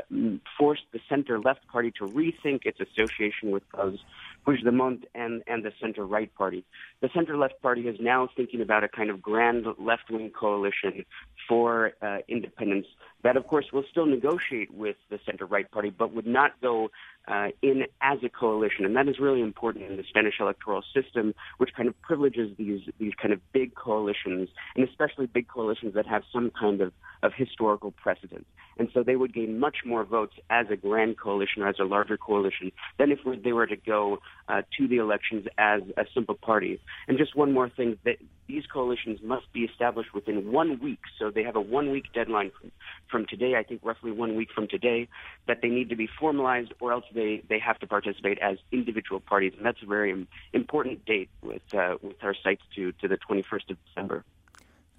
forced 0.59 0.85
the 0.93 1.01
center-left 1.09 1.67
party 1.69 1.93
to 1.99 2.07
rethink 2.07 2.61
its 2.65 2.81
association 2.81 3.51
with 3.51 3.63
those 3.77 3.99
Puigdemont 4.47 5.05
and, 5.15 5.43
and 5.47 5.65
the 5.65 5.73
center-right 5.81 6.35
party. 6.35 6.65
The 7.01 7.11
center-left 7.15 7.61
party 7.63 7.83
is 7.83 7.97
now 8.01 8.29
thinking 8.37 8.61
about 8.61 8.85
a 8.85 8.89
kind 8.89 9.11
of 9.11 9.21
grand 9.21 9.67
left-wing 9.79 10.31
coalition 10.31 11.05
for 11.49 11.93
uh, 12.03 12.19
independence 12.29 12.87
that, 13.23 13.37
of 13.37 13.47
course, 13.47 13.67
will 13.73 13.85
still 13.91 14.07
negotiate 14.07 14.73
with 14.73 14.97
the 15.11 15.19
center-right 15.27 15.71
party, 15.71 15.91
but 15.91 16.15
would 16.15 16.27
not 16.27 16.59
go 16.61 16.91
uh, 17.29 17.49
in 17.63 17.85
as 18.01 18.19
a 18.25 18.29
coalition, 18.29 18.85
and 18.85 18.97
that 18.97 19.07
is 19.07 19.19
really 19.19 19.41
important 19.41 19.85
in 19.85 19.97
the 19.97 20.05
Spanish 20.09 20.35
electoral 20.41 20.83
system, 20.95 21.35
which 21.59 21.71
kind 21.77 21.89
of 21.89 22.01
privileges 22.01 22.51
these 22.57 22.81
these 22.99 23.13
kind 23.21 23.33
of 23.33 23.41
big 23.53 23.75
coalitions, 23.75 24.49
and 24.75 24.89
especially 24.89 25.27
big 25.27 25.47
coalitions 25.47 25.95
that 25.95 26.07
have 26.07 26.23
some 26.33 26.51
kind 26.59 26.81
of 26.81 26.93
of 27.23 27.33
historical 27.37 27.91
precedent. 27.91 28.47
And 28.79 28.89
so 28.95 29.03
they 29.03 29.17
would 29.17 29.35
gain 29.35 29.59
much 29.59 29.79
more 29.85 30.05
votes 30.05 30.35
as 30.49 30.67
a 30.71 30.77
grand 30.77 31.19
coalition 31.19 31.63
or 31.63 31.69
as 31.69 31.79
a 31.79 31.85
larger 31.85 32.17
coalition 32.17 32.73
than 32.99 33.13
if 33.13 33.19
they 33.45 33.53
were 33.53 33.67
to 33.67 33.77
go 33.77 34.19
uh, 34.49 34.63
to 34.77 34.89
the 34.89 34.97
elections 34.97 35.47
as 35.59 35.83
a 35.97 36.05
simple 36.13 36.35
party. 36.35 36.81
And 37.07 37.17
just 37.19 37.37
one 37.37 37.53
more 37.53 37.69
thing 37.69 37.99
that 38.05 38.17
these 38.49 38.65
coalitions 38.67 39.21
must 39.23 39.53
be 39.53 39.61
established 39.61 40.13
within 40.13 40.51
one 40.51 40.81
week. 40.81 40.99
So 41.19 41.31
they 41.31 41.45
have 41.45 41.57
a 41.57 41.61
one 41.61 41.91
week 41.91 42.13
deadline 42.13 42.51
from, 42.61 42.73
from 43.11 43.27
today, 43.27 43.55
I 43.55 43.63
think 43.63 43.81
roughly 43.85 44.11
one 44.11 44.35
week 44.35 44.49
from 44.53 44.67
today, 44.67 45.09
that 45.47 45.59
they 45.63 45.69
need 45.69 45.89
to 45.91 45.97
be 45.97 46.09
formalized 46.19 46.73
or 46.81 46.93
else 46.93 47.05
they, 47.15 47.43
they 47.49 47.61
have 47.61 47.79
to 47.79 47.87
participate 47.87 48.39
as 48.41 48.59
individual 48.73 49.21
parties. 49.21 49.53
And 49.57 49.65
that's 49.65 49.83
a 49.83 49.87
very 49.87 50.27
important 50.53 51.05
date 51.05 51.31
with, 51.43 51.63
uh, 51.73 51.97
with 52.03 52.23
our 52.23 52.35
sights 52.35 52.63
to, 52.75 52.93
to 52.93 53.09
the 53.09 53.19
21st 53.19 53.71
of 53.71 53.77
December. 53.87 54.25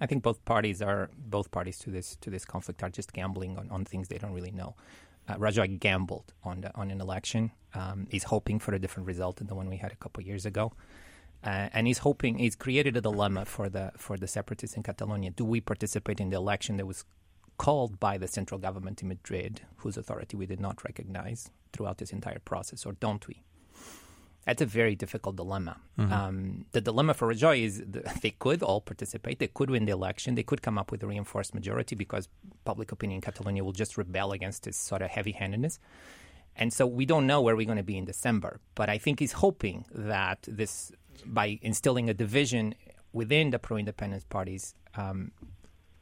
I 0.00 0.06
think 0.06 0.24
both 0.24 0.44
parties 0.44 0.82
are 0.82 1.10
both 1.16 1.52
parties 1.52 1.78
to 1.80 1.90
this 1.90 2.16
to 2.22 2.28
this 2.28 2.44
conflict 2.44 2.82
are 2.82 2.90
just 2.90 3.12
gambling 3.12 3.56
on, 3.56 3.70
on 3.70 3.84
things 3.84 4.08
they 4.08 4.18
don't 4.18 4.32
really 4.32 4.50
know. 4.50 4.74
Uh, 5.28 5.34
Rajoy 5.36 5.78
gambled 5.78 6.32
on 6.42 6.62
the, 6.62 6.74
on 6.74 6.90
an 6.90 7.00
election. 7.00 7.52
Um, 7.74 8.06
he's 8.10 8.24
hoping 8.24 8.58
for 8.58 8.74
a 8.74 8.78
different 8.78 9.06
result 9.06 9.36
than 9.36 9.46
the 9.46 9.54
one 9.54 9.68
we 9.68 9.76
had 9.76 9.92
a 9.92 9.96
couple 9.96 10.22
years 10.22 10.44
ago. 10.44 10.72
Uh, 11.44 11.68
and 11.72 11.86
he's 11.86 11.98
hoping 11.98 12.38
he's 12.38 12.54
created 12.54 12.96
a 12.96 13.00
dilemma 13.00 13.44
for 13.44 13.68
the 13.68 13.90
for 13.96 14.16
the 14.16 14.28
separatists 14.28 14.76
in 14.76 14.82
Catalonia. 14.82 15.30
Do 15.30 15.44
we 15.44 15.60
participate 15.60 16.20
in 16.20 16.30
the 16.30 16.36
election 16.36 16.76
that 16.76 16.86
was 16.86 17.04
called 17.58 17.98
by 17.98 18.16
the 18.16 18.28
central 18.28 18.58
government 18.58 19.02
in 19.02 19.08
Madrid, 19.08 19.62
whose 19.78 19.96
authority 19.96 20.36
we 20.36 20.46
did 20.46 20.60
not 20.60 20.84
recognize 20.84 21.50
throughout 21.72 21.98
this 21.98 22.12
entire 22.12 22.38
process, 22.38 22.86
or 22.86 22.92
don't 22.92 23.26
we? 23.26 23.42
That's 24.44 24.60
a 24.60 24.66
very 24.66 24.96
difficult 24.96 25.36
dilemma. 25.36 25.76
Mm-hmm. 25.98 26.12
Um, 26.12 26.66
the 26.72 26.80
dilemma 26.80 27.14
for 27.14 27.28
Rajoy 27.28 27.62
is 27.62 27.82
they 28.22 28.30
could 28.30 28.62
all 28.62 28.80
participate. 28.80 29.38
They 29.38 29.46
could 29.46 29.70
win 29.70 29.84
the 29.84 29.92
election. 29.92 30.34
They 30.34 30.42
could 30.42 30.62
come 30.62 30.78
up 30.78 30.90
with 30.90 31.02
a 31.02 31.06
reinforced 31.06 31.54
majority 31.54 31.94
because 31.94 32.28
public 32.64 32.90
opinion 32.90 33.18
in 33.18 33.22
Catalonia 33.22 33.62
will 33.62 33.72
just 33.72 33.96
rebel 33.96 34.32
against 34.32 34.64
this 34.64 34.76
sort 34.76 35.02
of 35.02 35.10
heavy 35.10 35.32
handedness. 35.32 35.78
And 36.56 36.72
so 36.72 36.86
we 36.86 37.06
don't 37.06 37.26
know 37.26 37.40
where 37.40 37.56
we're 37.56 37.66
going 37.66 37.78
to 37.78 37.84
be 37.84 37.96
in 37.96 38.04
December. 38.04 38.60
But 38.74 38.90
I 38.90 38.98
think 38.98 39.20
he's 39.20 39.32
hoping 39.32 39.84
that 39.94 40.40
this, 40.46 40.92
by 41.24 41.58
instilling 41.62 42.10
a 42.10 42.14
division 42.14 42.74
within 43.12 43.50
the 43.50 43.58
pro 43.58 43.76
independence 43.76 44.24
parties, 44.24 44.74
um, 44.96 45.30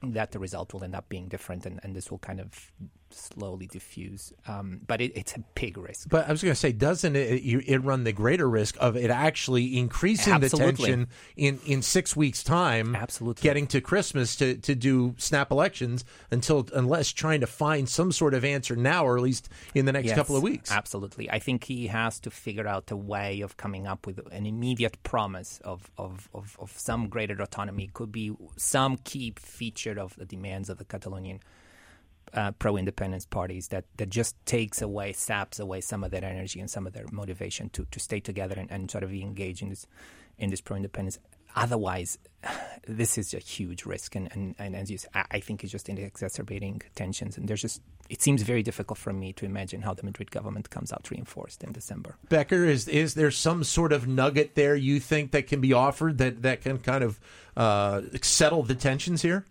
that 0.03 0.33
the 0.33 0.39
result 0.39 0.73
will 0.73 0.83
end 0.83 0.95
up 0.95 1.09
being 1.09 1.29
different 1.29 1.67
and, 1.67 1.79
and 1.83 1.95
this 1.95 2.11
will 2.11 2.19
kind 2.19 2.41
of 2.41 2.73
slowly 3.13 3.67
diffuse. 3.67 4.33
Um, 4.47 4.81
but 4.87 5.01
it, 5.01 5.13
it's 5.15 5.35
a 5.35 5.41
big 5.55 5.77
risk. 5.77 6.09
But 6.09 6.29
I 6.29 6.31
was 6.31 6.43
going 6.43 6.53
to 6.53 6.59
say, 6.59 6.73
doesn't 6.73 7.17
it, 7.17 7.43
it 7.43 7.79
run 7.79 8.05
the 8.05 8.13
greater 8.13 8.49
risk 8.49 8.77
of 8.81 8.97
it 8.97 9.11
actually 9.11 9.79
increasing 9.79 10.33
Absolutely. 10.33 10.71
the 10.71 10.77
tension 10.77 11.09
in, 11.37 11.61
in 11.67 11.83
six 11.83 12.17
weeks' 12.17 12.43
time? 12.43 12.95
Absolutely. 12.95 13.43
Getting 13.43 13.67
to 13.69 13.81
Christmas 13.81 14.37
to, 14.37 14.57
to 14.57 14.75
do 14.75 15.15
snap 15.19 15.51
elections 15.51 16.05
until 16.31 16.69
unless 16.75 17.13
trying 17.13 17.41
to 17.41 17.47
find 17.47 17.89
some 17.89 18.13
sort 18.13 18.35
of 18.35 18.45
answer 18.45 18.77
now 18.77 19.05
or 19.05 19.17
at 19.17 19.23
least 19.23 19.49
in 19.75 19.85
the 19.85 19.93
next 19.93 20.09
yes, 20.09 20.17
couple 20.17 20.37
of 20.37 20.43
weeks. 20.43 20.71
Absolutely. 20.71 21.31
I 21.31 21.39
think 21.39 21.65
he 21.65 21.87
has 21.89 22.21
to 22.21 22.31
figure 22.31 22.67
out 22.67 22.91
a 22.91 22.97
way 22.97 23.41
of 23.41 23.57
coming 23.57 23.87
up 23.87 24.07
with 24.07 24.21
an 24.33 24.47
immediate 24.47 25.03
promise 25.03 25.61
of, 25.65 25.91
of, 25.99 26.29
of, 26.35 26.57
of 26.61 26.73
some 26.77 27.09
greater 27.09 27.41
autonomy. 27.41 27.85
It 27.85 27.95
could 27.95 28.13
be 28.13 28.33
some 28.57 28.97
key 28.99 29.35
feature 29.37 29.99
of 29.99 30.17
the 30.17 30.25
demands 30.25 30.69
of 30.69 30.79
the 30.79 30.85
Catalonian 30.85 31.41
uh, 32.35 32.53
pro-independence 32.53 33.27
parties 33.27 33.69
that, 33.69 33.85
that 33.97 34.09
just 34.09 34.35
takes 34.47 34.83
away, 34.83 35.13
saps 35.13 35.59
away 35.59 35.81
some 35.81 36.05
of 36.05 36.11
that 36.11 36.25
energy 36.25 36.61
and 36.61 36.71
some 36.71 36.87
of 36.87 36.93
their 36.93 37.07
motivation 37.11 37.69
to, 37.71 37.87
to 37.91 38.01
stay 38.01 38.21
together 38.21 38.55
and, 38.59 38.71
and 38.71 38.91
sort 38.91 39.05
of 39.05 39.13
engage 39.13 39.63
in 39.63 39.69
this 39.69 39.87
in 40.39 40.51
this 40.51 40.61
pro-independence. 40.61 41.19
Otherwise, 41.57 42.19
this 42.87 43.19
is 43.19 43.35
a 43.35 43.39
huge 43.39 43.85
risk, 43.85 44.15
and, 44.15 44.29
and, 44.33 44.55
and 44.59 44.75
as 44.75 44.91
you 44.91 44.99
say, 44.99 45.09
I 45.15 45.41
think 45.41 45.63
it's 45.63 45.73
just 45.73 45.89
exacerbating 45.89 46.81
tensions. 46.95 47.37
And 47.37 47.49
there's 47.49 47.61
just 47.61 47.83
it 48.09 48.21
seems 48.21 48.43
very 48.43 48.63
difficult 48.63 48.99
for 48.99 49.13
me 49.13 49.33
to 49.35 49.45
imagine 49.45 49.83
how 49.83 49.95
the 49.95 50.03
Madrid 50.03 50.31
government 50.31 50.71
comes 50.71 50.93
out 50.93 51.09
reinforced 51.11 51.63
in 51.63 51.73
December. 51.73 52.17
Becquer, 52.29 52.67
is 52.67 52.89
is 52.89 53.15
there 53.15 53.31
some 53.31 53.65
sort 53.65 53.93
of 53.93 54.09
nugget 54.09 54.55
there 54.55 54.75
you 54.75 54.99
think 55.01 55.31
that 55.33 55.47
can 55.47 55.61
be 55.61 55.73
offered 55.73 56.19
that 56.19 56.43
that 56.43 56.63
can 56.63 56.79
kind 56.79 57.05
of 57.05 57.21
uh, 57.57 58.03
settle 58.23 58.63
the 58.63 58.75
tensions 58.75 59.23
here? 59.23 59.45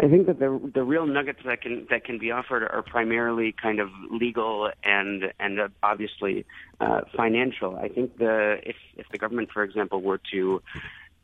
I 0.00 0.06
think 0.08 0.26
that 0.28 0.38
the 0.38 0.60
the 0.72 0.84
real 0.84 1.06
nuggets 1.06 1.40
that 1.44 1.60
can 1.60 1.86
that 1.90 2.04
can 2.04 2.18
be 2.18 2.30
offered 2.30 2.62
are 2.62 2.82
primarily 2.82 3.52
kind 3.60 3.80
of 3.80 3.90
legal 4.10 4.70
and 4.84 5.32
and 5.40 5.58
obviously 5.82 6.46
uh, 6.80 7.00
financial. 7.16 7.76
I 7.76 7.88
think 7.88 8.16
the 8.16 8.60
if 8.62 8.76
if 8.96 9.08
the 9.10 9.18
government, 9.18 9.50
for 9.52 9.64
example, 9.64 10.00
were 10.00 10.20
to 10.30 10.62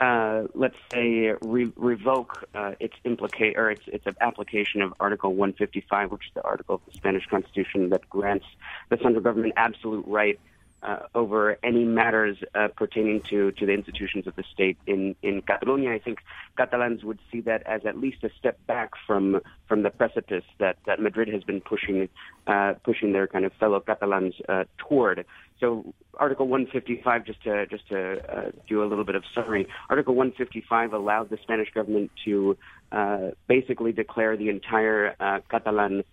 uh, 0.00 0.42
let's 0.54 0.74
say 0.92 1.34
re- 1.42 1.72
revoke 1.76 2.48
uh, 2.54 2.72
its 2.80 2.94
implicate 3.04 3.56
or 3.56 3.70
its 3.70 3.82
its 3.86 4.04
application 4.20 4.82
of 4.82 4.92
Article 4.98 5.30
155, 5.30 6.10
which 6.10 6.26
is 6.26 6.32
the 6.34 6.42
article 6.42 6.74
of 6.74 6.80
the 6.86 6.92
Spanish 6.94 7.26
Constitution 7.26 7.90
that 7.90 8.08
grants 8.10 8.46
the 8.90 8.96
central 8.96 9.22
government 9.22 9.54
absolute 9.56 10.04
right 10.08 10.40
uh, 10.84 10.98
over 11.14 11.56
any 11.62 11.84
matters 11.84 12.36
uh, 12.54 12.68
pertaining 12.76 13.22
to, 13.22 13.52
to 13.52 13.64
the 13.64 13.72
institutions 13.72 14.26
of 14.26 14.36
the 14.36 14.44
state 14.52 14.76
in, 14.86 15.16
in 15.22 15.40
Catalonia. 15.40 15.92
I 15.92 15.98
think 15.98 16.18
Catalans 16.58 17.02
would 17.04 17.18
see 17.32 17.40
that 17.42 17.62
as 17.66 17.86
at 17.86 17.98
least 17.98 18.22
a 18.22 18.30
step 18.38 18.58
back 18.66 18.90
from 19.06 19.40
from 19.66 19.82
the 19.82 19.88
precipice 19.88 20.44
that, 20.58 20.76
that 20.86 21.00
Madrid 21.00 21.28
has 21.28 21.42
been 21.42 21.62
pushing 21.62 22.08
uh, 22.46 22.74
pushing 22.84 23.12
their 23.12 23.26
kind 23.26 23.46
of 23.46 23.52
fellow 23.54 23.80
Catalans 23.80 24.34
uh, 24.48 24.64
toward. 24.76 25.24
So 25.58 25.94
Article 26.18 26.48
155, 26.48 27.24
just 27.24 27.42
to 27.44 27.66
just 27.66 27.88
to 27.88 28.20
uh, 28.28 28.50
do 28.68 28.84
a 28.84 28.86
little 28.86 29.04
bit 29.04 29.14
of 29.14 29.24
summary, 29.34 29.66
Article 29.88 30.14
155 30.14 30.92
allowed 30.92 31.30
the 31.30 31.38
Spanish 31.42 31.72
government 31.72 32.10
to 32.26 32.58
uh, 32.92 33.30
basically 33.48 33.92
declare 33.92 34.36
the 34.36 34.50
entire 34.50 35.14
Catalan 35.50 36.04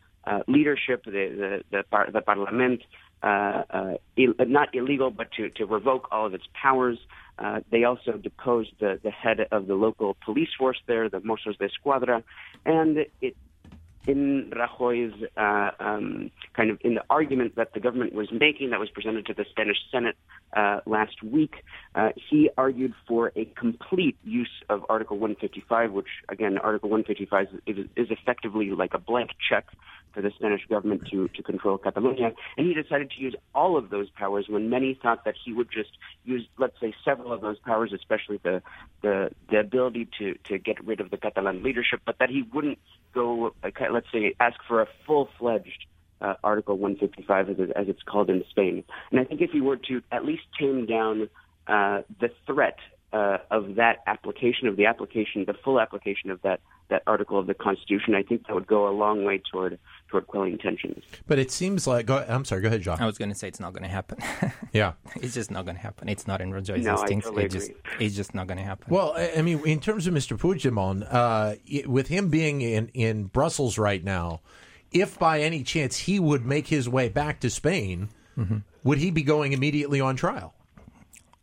leadership, 0.47 1.03
the 1.03 1.11
the 1.11 1.63
the, 1.71 1.83
par- 1.91 2.09
the 2.11 2.21
Parliament, 2.21 2.81
uh, 3.23 3.63
uh, 3.69 3.93
not 4.39 4.73
illegal, 4.73 5.11
but 5.11 5.31
to, 5.33 5.49
to 5.51 5.65
revoke 5.65 6.07
all 6.11 6.25
of 6.25 6.33
its 6.33 6.45
powers. 6.59 6.97
Uh, 7.37 7.59
they 7.71 7.83
also 7.83 8.13
deposed 8.13 8.71
the, 8.79 8.99
the 9.03 9.11
head 9.11 9.39
of 9.51 9.67
the 9.67 9.75
local 9.75 10.15
police 10.23 10.49
force 10.57 10.77
there, 10.87 11.09
the 11.09 11.19
Mossos 11.19 11.57
de 11.57 11.67
Escuadra, 11.69 12.23
and 12.65 13.05
it 13.21 13.35
in 14.07 14.51
Rajoy's 14.55 15.13
uh, 15.37 15.71
um, 15.79 16.31
kind 16.55 16.71
of 16.71 16.79
in 16.81 16.95
the 16.95 17.03
argument 17.09 17.55
that 17.55 17.73
the 17.73 17.79
government 17.79 18.13
was 18.13 18.29
making 18.31 18.71
that 18.71 18.79
was 18.79 18.89
presented 18.89 19.25
to 19.27 19.33
the 19.33 19.45
Spanish 19.49 19.77
Senate 19.91 20.15
uh, 20.55 20.79
last 20.85 21.21
week, 21.23 21.55
uh, 21.95 22.09
he 22.29 22.49
argued 22.57 22.93
for 23.07 23.31
a 23.35 23.45
complete 23.45 24.17
use 24.23 24.63
of 24.69 24.83
Article 24.89 25.17
155, 25.17 25.91
which 25.91 26.07
again, 26.29 26.57
Article 26.57 26.89
155 26.89 27.47
is, 27.67 27.85
is 27.95 28.07
effectively 28.09 28.71
like 28.71 28.93
a 28.93 28.99
blank 28.99 29.31
check 29.49 29.65
for 30.13 30.21
the 30.21 30.31
Spanish 30.35 30.61
government 30.67 31.07
to, 31.11 31.27
to 31.29 31.43
control 31.43 31.77
Catalonia. 31.77 32.31
And 32.57 32.67
he 32.67 32.73
decided 32.73 33.11
to 33.11 33.21
use 33.21 33.35
all 33.55 33.77
of 33.77 33.89
those 33.89 34.09
powers 34.09 34.45
when 34.49 34.69
many 34.69 34.97
thought 35.01 35.25
that 35.25 35.35
he 35.43 35.53
would 35.53 35.69
just 35.71 35.91
use, 36.25 36.47
let's 36.57 36.79
say, 36.81 36.93
several 37.05 37.31
of 37.31 37.41
those 37.41 37.59
powers, 37.59 37.93
especially 37.93 38.39
the, 38.43 38.61
the, 39.01 39.31
the 39.49 39.59
ability 39.59 40.09
to, 40.19 40.35
to 40.49 40.57
get 40.57 40.83
rid 40.85 40.99
of 40.99 41.11
the 41.11 41.17
Catalan 41.17 41.63
leadership, 41.63 42.01
but 42.05 42.17
that 42.19 42.29
he 42.29 42.43
wouldn't 42.53 42.79
go, 43.13 43.53
let's 43.91 44.07
say, 44.11 44.33
ask 44.39 44.57
for 44.67 44.81
a 44.81 44.87
full-fledged 45.05 45.85
uh, 46.21 46.35
Article 46.43 46.77
155, 46.77 47.49
as, 47.49 47.59
it, 47.59 47.71
as 47.75 47.87
it's 47.87 48.03
called 48.03 48.29
in 48.29 48.43
Spain. 48.49 48.83
And 49.11 49.19
I 49.19 49.23
think 49.23 49.41
if 49.41 49.51
he 49.51 49.61
were 49.61 49.77
to 49.77 50.01
at 50.11 50.25
least 50.25 50.43
tame 50.59 50.85
down 50.85 51.29
uh, 51.67 52.01
the 52.19 52.29
threat 52.45 52.77
uh, 53.13 53.37
of 53.49 53.75
that 53.75 53.97
application, 54.07 54.67
of 54.67 54.77
the 54.77 54.85
application, 54.85 55.45
the 55.45 55.55
full 55.63 55.79
application 55.79 56.29
of 56.31 56.41
that 56.43 56.59
that 56.91 57.01
article 57.07 57.39
of 57.39 57.47
the 57.47 57.53
Constitution, 57.55 58.13
I 58.13 58.21
think 58.21 58.45
that 58.45 58.53
would 58.53 58.67
go 58.67 58.87
a 58.87 58.91
long 58.91 59.23
way 59.23 59.41
toward 59.51 59.79
toward 60.09 60.27
quelling 60.27 60.57
tensions. 60.57 61.03
But 61.25 61.39
it 61.39 61.49
seems 61.49 61.87
like 61.87 62.05
go, 62.05 62.23
I'm 62.27 62.45
sorry. 62.45 62.61
Go 62.61 62.67
ahead, 62.67 62.81
John. 62.81 63.01
I 63.01 63.05
was 63.07 63.17
going 63.17 63.29
to 63.29 63.35
say 63.35 63.47
it's 63.47 63.59
not 63.59 63.73
going 63.73 63.83
to 63.83 63.89
happen. 63.89 64.19
yeah, 64.73 64.93
it's 65.15 65.33
just 65.33 65.49
not 65.49 65.65
going 65.65 65.75
to 65.75 65.81
happen. 65.81 66.07
It's 66.09 66.27
not 66.27 66.41
in 66.41 66.51
Rajoy's 66.51 66.85
no, 66.85 66.91
instincts. 66.91 67.25
Totally 67.25 67.45
it 67.45 67.51
just 67.51 67.71
it's 67.99 68.15
just 68.15 68.35
not 68.35 68.45
going 68.45 68.59
to 68.59 68.63
happen. 68.63 68.85
Well, 68.93 69.15
I 69.17 69.41
mean, 69.41 69.65
in 69.65 69.79
terms 69.79 70.05
of 70.05 70.13
Mr. 70.13 70.37
Puigdemont, 70.37 71.07
uh, 71.09 71.55
with 71.89 72.09
him 72.09 72.29
being 72.29 72.61
in 72.61 72.89
in 72.93 73.23
Brussels 73.25 73.77
right 73.77 74.03
now, 74.03 74.41
if 74.91 75.17
by 75.17 75.41
any 75.41 75.63
chance 75.63 75.97
he 75.97 76.19
would 76.19 76.45
make 76.45 76.67
his 76.67 76.87
way 76.87 77.09
back 77.09 77.39
to 77.39 77.49
Spain, 77.49 78.09
mm-hmm. 78.37 78.57
would 78.83 78.99
he 78.99 79.09
be 79.09 79.23
going 79.23 79.53
immediately 79.53 80.01
on 80.01 80.15
trial? 80.15 80.53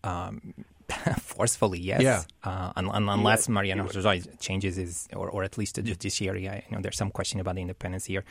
Um, 0.05 0.55
forcefully, 1.21 1.79
yes. 1.81 2.03
Yeah. 2.03 2.23
Uh, 2.43 2.73
un- 2.77 2.91
un- 2.91 3.09
unless 3.09 3.41
yes, 3.41 3.49
Mariano 3.49 3.85
Rajoy 3.85 4.39
changes 4.41 4.77
his, 4.77 5.09
or, 5.15 5.29
or 5.31 5.45
at 5.45 5.59
least 5.59 5.77
the 5.77 5.83
judiciary. 5.83 6.49
I, 6.49 6.65
you 6.69 6.77
know, 6.77 6.83
there's 6.83 6.97
some 6.97 7.11
question 7.11 7.41
about 7.41 7.57
the 7.57 7.61
independence 7.63 8.07
here. 8.07 8.25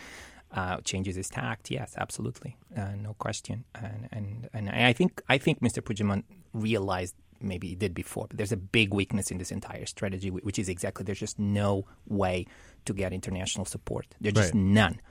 Uh, 0.49 0.77
changes 0.85 1.17
his 1.17 1.29
tact, 1.29 1.69
yes, 1.69 1.93
absolutely, 1.97 2.55
uh, 2.77 2.95
no 3.01 3.13
question. 3.19 3.65
And, 3.75 4.07
and 4.13 4.49
and 4.53 4.69
I 4.69 4.93
think 4.93 5.21
I 5.27 5.37
think 5.37 5.59
Mr. 5.59 5.81
Puigdemont 5.81 6.23
realized 6.53 7.15
maybe 7.41 7.67
he 7.67 7.75
did 7.75 7.93
before, 7.93 8.27
but 8.29 8.37
there's 8.37 8.53
a 8.53 8.57
big 8.57 8.93
weakness 8.93 9.29
in 9.29 9.39
this 9.39 9.51
entire 9.51 9.85
strategy, 9.85 10.31
which 10.31 10.57
is 10.57 10.69
exactly 10.69 11.03
there's 11.03 11.19
just 11.19 11.37
no 11.37 11.85
way 12.07 12.45
to 12.85 12.93
get 12.93 13.11
international 13.11 13.65
support. 13.65 14.07
There's 14.21 14.35
just 14.35 14.55
none. 14.55 15.01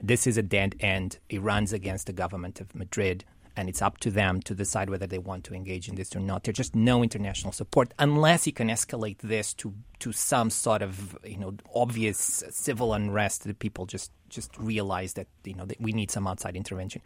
This 0.00 0.26
is 0.26 0.36
a 0.36 0.42
dead 0.42 0.74
end. 0.80 1.20
It 1.28 1.40
runs 1.40 1.72
against 1.72 2.06
the 2.08 2.12
government 2.12 2.60
of 2.60 2.74
Madrid 2.74 3.24
and 3.56 3.68
it's 3.68 3.82
up 3.82 3.98
to 3.98 4.10
them 4.10 4.40
to 4.42 4.54
decide 4.54 4.88
whether 4.88 5.06
they 5.06 5.18
want 5.18 5.44
to 5.44 5.54
engage 5.54 5.88
in 5.88 5.94
this 5.94 6.14
or 6.16 6.20
not. 6.20 6.44
There's 6.44 6.56
just 6.56 6.74
no 6.74 7.02
international 7.02 7.52
support 7.52 7.92
unless 7.98 8.46
you 8.46 8.52
can 8.52 8.68
escalate 8.68 9.18
this 9.18 9.54
to 9.54 9.74
to 10.00 10.12
some 10.12 10.50
sort 10.50 10.82
of 10.82 11.16
you 11.24 11.38
know 11.38 11.54
obvious 11.74 12.42
civil 12.50 12.92
unrest 12.94 13.44
that 13.44 13.58
people 13.58 13.86
just 13.86 14.10
just 14.28 14.56
realize 14.58 15.14
that 15.14 15.28
you 15.44 15.54
know 15.54 15.66
that 15.66 15.80
we 15.80 15.92
need 15.92 16.10
some 16.10 16.26
outside 16.26 16.56
intervention. 16.56 17.02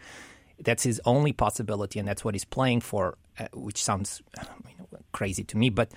That's 0.58 0.84
his 0.84 1.00
only 1.04 1.32
possibility, 1.32 1.98
and 1.98 2.08
that's 2.08 2.24
what 2.24 2.34
he's 2.34 2.46
playing 2.46 2.80
for, 2.80 3.18
uh, 3.38 3.48
which 3.52 3.82
sounds 3.82 4.22
you 4.38 4.74
know, 4.78 4.86
crazy 5.12 5.44
to 5.44 5.56
me, 5.56 5.68
but 5.68 5.92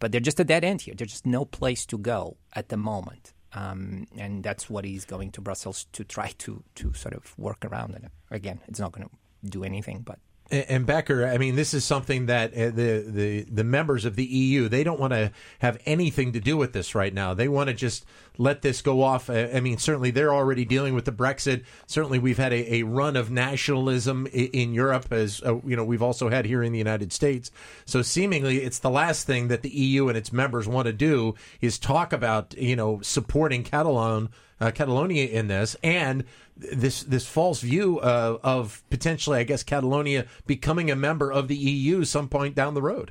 but 0.00 0.10
they're 0.10 0.20
just 0.20 0.40
a 0.40 0.44
dead 0.44 0.64
end 0.64 0.80
here. 0.80 0.94
There's 0.96 1.12
just 1.12 1.26
no 1.26 1.44
place 1.44 1.86
to 1.86 1.98
go 1.98 2.36
at 2.54 2.68
the 2.68 2.76
moment. 2.76 3.32
Um, 3.54 4.06
and 4.16 4.42
that's 4.42 4.70
what 4.70 4.84
he's 4.84 5.04
going 5.04 5.30
to 5.32 5.40
Brussels 5.40 5.86
to 5.92 6.04
try 6.04 6.32
to 6.38 6.64
to 6.76 6.92
sort 6.94 7.14
of 7.14 7.38
work 7.38 7.64
around. 7.64 7.94
And 7.94 8.10
again, 8.30 8.60
it's 8.66 8.80
not 8.80 8.92
going 8.92 9.06
to 9.06 9.14
do 9.44 9.64
anything. 9.64 10.00
But 10.00 10.18
and 10.52 10.86
Becquer, 10.86 11.32
I 11.32 11.38
mean, 11.38 11.56
this 11.56 11.72
is 11.72 11.82
something 11.82 12.26
that 12.26 12.52
uh, 12.52 12.66
the 12.66 13.04
the 13.06 13.46
the 13.50 13.64
members 13.64 14.04
of 14.04 14.16
the 14.16 14.24
EU 14.24 14.68
they 14.68 14.84
don't 14.84 15.00
want 15.00 15.14
to 15.14 15.32
have 15.60 15.78
anything 15.86 16.34
to 16.34 16.40
do 16.40 16.58
with 16.58 16.74
this 16.74 16.94
right 16.94 17.12
now. 17.12 17.32
They 17.32 17.48
want 17.48 17.68
to 17.68 17.74
just 17.74 18.04
let 18.36 18.60
this 18.60 18.82
go 18.82 19.02
off. 19.02 19.30
I 19.30 19.60
mean, 19.60 19.78
certainly 19.78 20.10
they're 20.10 20.34
already 20.34 20.66
dealing 20.66 20.94
with 20.94 21.06
the 21.06 21.12
Brexit. 21.12 21.64
Certainly, 21.86 22.18
we've 22.18 22.36
had 22.36 22.52
a, 22.52 22.74
a 22.74 22.82
run 22.82 23.16
of 23.16 23.30
nationalism 23.30 24.26
in 24.26 24.74
Europe, 24.74 25.10
as 25.10 25.42
uh, 25.42 25.58
you 25.64 25.74
know, 25.74 25.84
we've 25.84 26.02
also 26.02 26.28
had 26.28 26.44
here 26.44 26.62
in 26.62 26.72
the 26.72 26.78
United 26.78 27.14
States. 27.14 27.50
So, 27.86 28.02
seemingly, 28.02 28.58
it's 28.58 28.78
the 28.78 28.90
last 28.90 29.26
thing 29.26 29.48
that 29.48 29.62
the 29.62 29.70
EU 29.70 30.08
and 30.08 30.18
its 30.18 30.34
members 30.34 30.68
want 30.68 30.84
to 30.86 30.92
do 30.92 31.34
is 31.62 31.78
talk 31.78 32.12
about 32.12 32.54
you 32.58 32.76
know 32.76 33.00
supporting 33.00 33.64
Catalan 33.64 34.28
uh, 34.62 34.70
Catalonia 34.70 35.26
in 35.26 35.48
this, 35.48 35.76
and 35.82 36.24
this 36.56 37.02
this 37.02 37.26
false 37.26 37.60
view 37.60 37.98
uh, 37.98 38.38
of 38.42 38.82
potentially, 38.90 39.38
I 39.38 39.42
guess, 39.42 39.62
Catalonia 39.62 40.26
becoming 40.46 40.90
a 40.90 40.96
member 40.96 41.32
of 41.32 41.48
the 41.48 41.56
EU 41.56 42.04
some 42.04 42.28
point 42.28 42.54
down 42.54 42.74
the 42.74 42.82
road. 42.82 43.10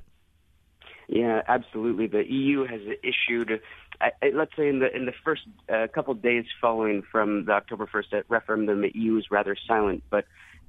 Yeah, 1.09 1.41
absolutely. 1.47 2.07
The 2.07 2.23
EU 2.25 2.65
has 2.65 2.79
issued, 3.03 3.61
uh, 3.99 4.07
let's 4.33 4.55
say, 4.55 4.69
in 4.69 4.79
the 4.79 4.95
in 4.95 5.05
the 5.05 5.13
first 5.25 5.41
uh, 5.67 5.87
couple 5.93 6.13
days 6.13 6.45
following 6.61 7.03
from 7.11 7.45
the 7.45 7.51
October 7.51 7.85
first 7.85 8.13
referendum, 8.29 8.81
the 8.81 8.91
EU 8.95 9.15
was 9.15 9.29
rather 9.29 9.57
silent, 9.67 10.03
but 10.09 10.23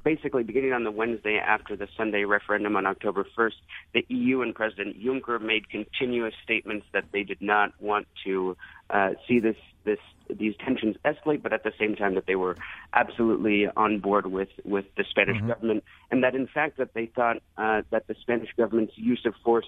basically 0.05 0.43
beginning 0.43 0.73
on 0.73 0.85
the 0.85 0.91
Wednesday 0.91 1.39
after 1.39 1.77
the 1.77 1.89
Sunday 1.97 2.25
referendum 2.25 2.77
on 2.77 2.87
October 2.87 3.27
1st, 3.37 3.55
the 3.95 4.05
EU 4.09 4.43
and 4.43 4.55
President 4.55 5.03
Juncker 5.03 5.41
made 5.41 5.69
continuous 5.69 6.35
statements 6.43 6.87
that 6.93 7.05
they 7.13 7.23
did 7.23 7.41
not 7.41 7.73
want 7.81 8.07
to 8.25 8.57
uh, 8.91 9.11
see 9.27 9.39
this 9.39 9.57
this 9.85 9.99
these 10.39 10.55
tensions 10.65 10.97
escalate, 11.05 11.43
but 11.43 11.53
at 11.53 11.65
the 11.65 11.73
same 11.79 11.95
time 11.97 12.15
that 12.15 12.27
they 12.27 12.37
were 12.37 12.57
absolutely 12.93 13.67
on 13.77 13.99
board 13.99 14.27
with 14.27 14.49
with 14.65 14.85
the 14.97 15.05
Spanish 15.11 15.37
mm-hmm. 15.37 15.49
government, 15.49 15.85
and 16.11 16.23
that 16.23 16.35
in 16.35 16.47
fact 16.47 16.79
that 16.79 16.95
they 16.95 17.07
thought 17.07 17.39
uh, 17.59 17.83
that 17.91 18.07
the 18.07 18.15
Spanish 18.21 18.49
government's 18.57 18.93
use 18.97 19.23
of 19.27 19.35
force 19.45 19.67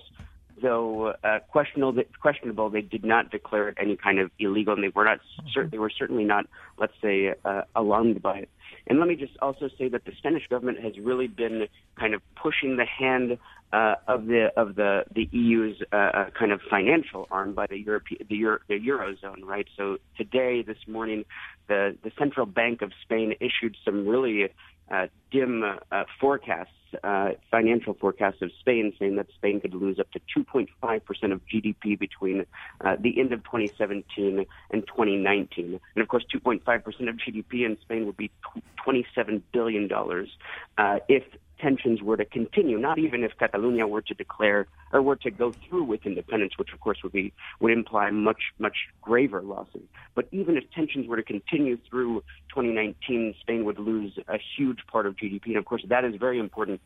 though 0.60 1.14
uh, 1.24 1.40
questionable, 1.50 2.02
questionable, 2.20 2.70
they 2.70 2.82
did 2.82 3.04
not 3.04 3.30
declare 3.30 3.68
it 3.68 3.76
any 3.80 3.96
kind 3.96 4.18
of 4.18 4.30
illegal, 4.38 4.74
and 4.74 4.82
they 4.82 4.88
were 4.88 5.04
not. 5.04 5.20
Mm-hmm. 5.20 5.68
They 5.70 5.78
were 5.78 5.90
certainly 5.90 6.24
not, 6.24 6.46
let's 6.78 6.94
say, 7.02 7.34
uh, 7.44 7.62
alarmed 7.74 8.22
by 8.22 8.38
it. 8.38 8.48
And 8.86 8.98
let 8.98 9.08
me 9.08 9.16
just 9.16 9.32
also 9.40 9.68
say 9.78 9.88
that 9.88 10.04
the 10.04 10.12
Spanish 10.18 10.46
government 10.48 10.80
has 10.80 10.92
really 10.98 11.26
been 11.26 11.68
kind 11.98 12.14
of 12.14 12.20
pushing 12.36 12.76
the 12.76 12.84
hand 12.84 13.38
uh, 13.72 13.96
of 14.06 14.26
the 14.26 14.52
of 14.56 14.76
the 14.76 15.04
the 15.14 15.28
EU's 15.32 15.76
uh, 15.92 15.96
uh, 15.96 16.30
kind 16.38 16.52
of 16.52 16.60
financial 16.70 17.26
arm 17.30 17.54
by 17.54 17.66
the 17.66 17.78
European 17.78 18.24
the, 18.28 18.36
Euro, 18.36 18.58
the 18.68 18.78
eurozone, 18.78 19.42
right? 19.42 19.66
So 19.76 19.98
today, 20.16 20.62
this 20.62 20.76
morning, 20.86 21.24
the, 21.66 21.96
the 22.04 22.12
central 22.18 22.46
bank 22.46 22.82
of 22.82 22.92
Spain 23.02 23.34
issued 23.40 23.76
some 23.84 24.06
really 24.06 24.50
dim 25.30 25.64
uh, 25.64 26.04
forecasts, 26.20 26.70
uh, 27.02 27.30
financial 27.50 27.94
forecasts 27.94 28.42
of 28.42 28.50
Spain, 28.60 28.92
saying 28.98 29.16
that 29.16 29.26
Spain 29.34 29.60
could 29.60 29.74
lose 29.74 29.98
up 29.98 30.10
to 30.12 30.20
2.5% 30.36 31.32
of 31.32 31.40
GDP 31.46 31.98
between 31.98 32.46
uh, 32.82 32.96
the 33.00 33.18
end 33.18 33.32
of 33.32 33.42
2017 33.44 34.46
and 34.70 34.86
2019. 34.86 35.80
And 35.94 36.02
of 36.02 36.08
course, 36.08 36.24
2.5% 36.32 36.62
of 37.08 37.16
GDP 37.16 37.66
in 37.66 37.76
Spain 37.82 38.06
would 38.06 38.16
be 38.16 38.30
$27 38.86 39.42
billion 39.52 39.90
uh, 40.78 40.98
if 41.08 41.24
tensions 41.58 42.02
were 42.02 42.16
to 42.16 42.24
continue, 42.24 42.78
not 42.78 42.98
even 42.98 43.24
if 43.24 43.32
Catalonia 43.38 43.86
were 43.86 44.02
to 44.02 44.14
declare 44.14 44.66
or 44.92 45.02
were 45.02 45.16
to 45.16 45.30
go 45.30 45.52
through 45.52 45.84
with 45.84 46.06
independence, 46.06 46.58
which 46.58 46.72
of 46.72 46.80
course 46.80 46.98
would 47.02 47.12
be 47.12 47.32
would 47.60 47.72
imply 47.72 48.10
much 48.10 48.52
much 48.58 48.76
graver 49.02 49.42
losses. 49.42 49.82
But 50.14 50.28
even 50.32 50.56
if 50.56 50.64
tensions 50.72 51.06
were 51.06 51.16
to 51.16 51.22
continue 51.22 51.78
through 51.88 52.22
2019, 52.50 53.34
Spain 53.40 53.64
would 53.64 53.78
lose 53.78 54.18
a 54.28 54.38
huge 54.56 54.80
part 54.86 55.06
of 55.06 55.16
GDP, 55.16 55.46
and 55.46 55.56
of 55.56 55.64
course 55.64 55.84
that 55.88 56.04
is 56.04 56.14
very 56.16 56.38
important 56.38 56.80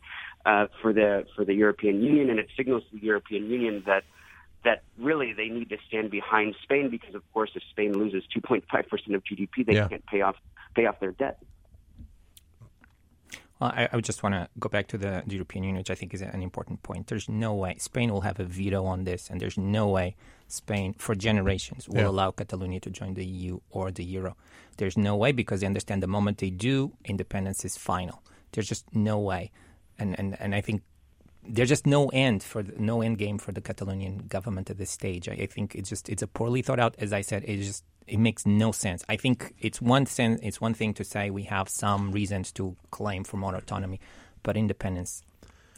uh, 0.46 0.66
for 0.80 0.92
the 0.92 1.26
for 1.34 1.44
the 1.44 1.54
European 1.54 2.02
Union, 2.02 2.30
and 2.30 2.38
it 2.38 2.48
signals 2.56 2.84
to 2.90 2.98
the 2.98 3.04
European 3.04 3.50
Union 3.50 3.82
that 3.86 4.04
that 4.64 4.82
really 4.98 5.32
they 5.32 5.48
need 5.48 5.68
to 5.70 5.78
stand 5.86 6.10
behind 6.10 6.54
Spain 6.62 6.90
because, 6.90 7.14
of 7.14 7.22
course, 7.32 7.50
if 7.54 7.62
Spain 7.70 7.96
loses 7.96 8.24
2.5 8.36 8.88
percent 8.88 9.14
of 9.14 9.22
GDP, 9.24 9.66
they 9.66 9.74
yeah. 9.74 9.88
can't 9.88 10.04
pay 10.06 10.20
off 10.20 10.36
pay 10.74 10.86
off 10.86 11.00
their 11.00 11.12
debt. 11.12 11.38
Well, 13.60 13.72
I, 13.74 13.88
I 13.92 14.00
just 14.00 14.22
want 14.22 14.34
to 14.34 14.48
go 14.58 14.68
back 14.68 14.86
to 14.88 14.98
the, 14.98 15.22
the, 15.26 15.34
European 15.34 15.64
Union, 15.64 15.78
which 15.78 15.90
I 15.90 15.94
think 15.94 16.14
is 16.14 16.22
an 16.22 16.42
important 16.42 16.82
point. 16.82 17.08
There's 17.08 17.28
no 17.28 17.54
way 17.54 17.76
Spain 17.78 18.12
will 18.12 18.20
have 18.20 18.38
a 18.38 18.44
veto 18.44 18.84
on 18.84 19.04
this, 19.04 19.28
and 19.28 19.40
there's 19.40 19.58
no 19.58 19.88
way 19.88 20.14
Spain, 20.46 20.94
for 20.96 21.14
generations, 21.14 21.88
will 21.88 21.98
yeah. 21.98 22.08
allow 22.08 22.30
Catalonia 22.30 22.80
to 22.80 22.90
join 22.90 23.14
the 23.14 23.24
EU 23.24 23.58
or 23.70 23.90
the 23.90 24.04
euro. 24.04 24.36
There's 24.76 24.96
no 24.96 25.16
way 25.16 25.32
because 25.32 25.60
they 25.60 25.66
understand 25.66 26.02
the 26.02 26.06
moment 26.06 26.38
they 26.38 26.50
do, 26.50 26.92
independence 27.04 27.64
is 27.64 27.76
final. 27.76 28.22
There's 28.52 28.68
just 28.68 28.94
no 28.94 29.18
way, 29.18 29.50
and 29.98 30.18
and, 30.18 30.36
and 30.40 30.54
I 30.54 30.60
think 30.60 30.82
there's 31.48 31.68
just 31.68 31.86
no 31.86 32.08
end 32.08 32.42
for 32.42 32.62
the, 32.62 32.78
no 32.78 33.00
end 33.00 33.18
game 33.18 33.38
for 33.38 33.52
the 33.52 33.60
Catalonian 33.60 34.28
government 34.28 34.70
at 34.70 34.78
this 34.78 34.90
stage. 34.90 35.28
I, 35.28 35.32
I 35.32 35.46
think 35.46 35.74
it's 35.74 35.88
just 35.88 36.08
it's 36.08 36.22
a 36.22 36.26
poorly 36.26 36.62
thought 36.62 36.78
out. 36.78 36.94
As 36.98 37.12
I 37.12 37.22
said, 37.22 37.44
it 37.44 37.58
just 37.58 37.84
it 38.06 38.18
makes 38.18 38.46
no 38.46 38.72
sense. 38.72 39.04
I 39.08 39.16
think 39.16 39.54
it's 39.58 39.80
one 39.80 40.06
sense, 40.06 40.40
it's 40.42 40.60
one 40.60 40.74
thing 40.74 40.94
to 40.94 41.04
say 41.04 41.30
we 41.30 41.44
have 41.44 41.68
some 41.68 42.12
reasons 42.12 42.52
to 42.52 42.76
claim 42.90 43.24
for 43.24 43.36
more 43.36 43.54
autonomy, 43.54 44.00
but 44.42 44.56
independence, 44.56 45.22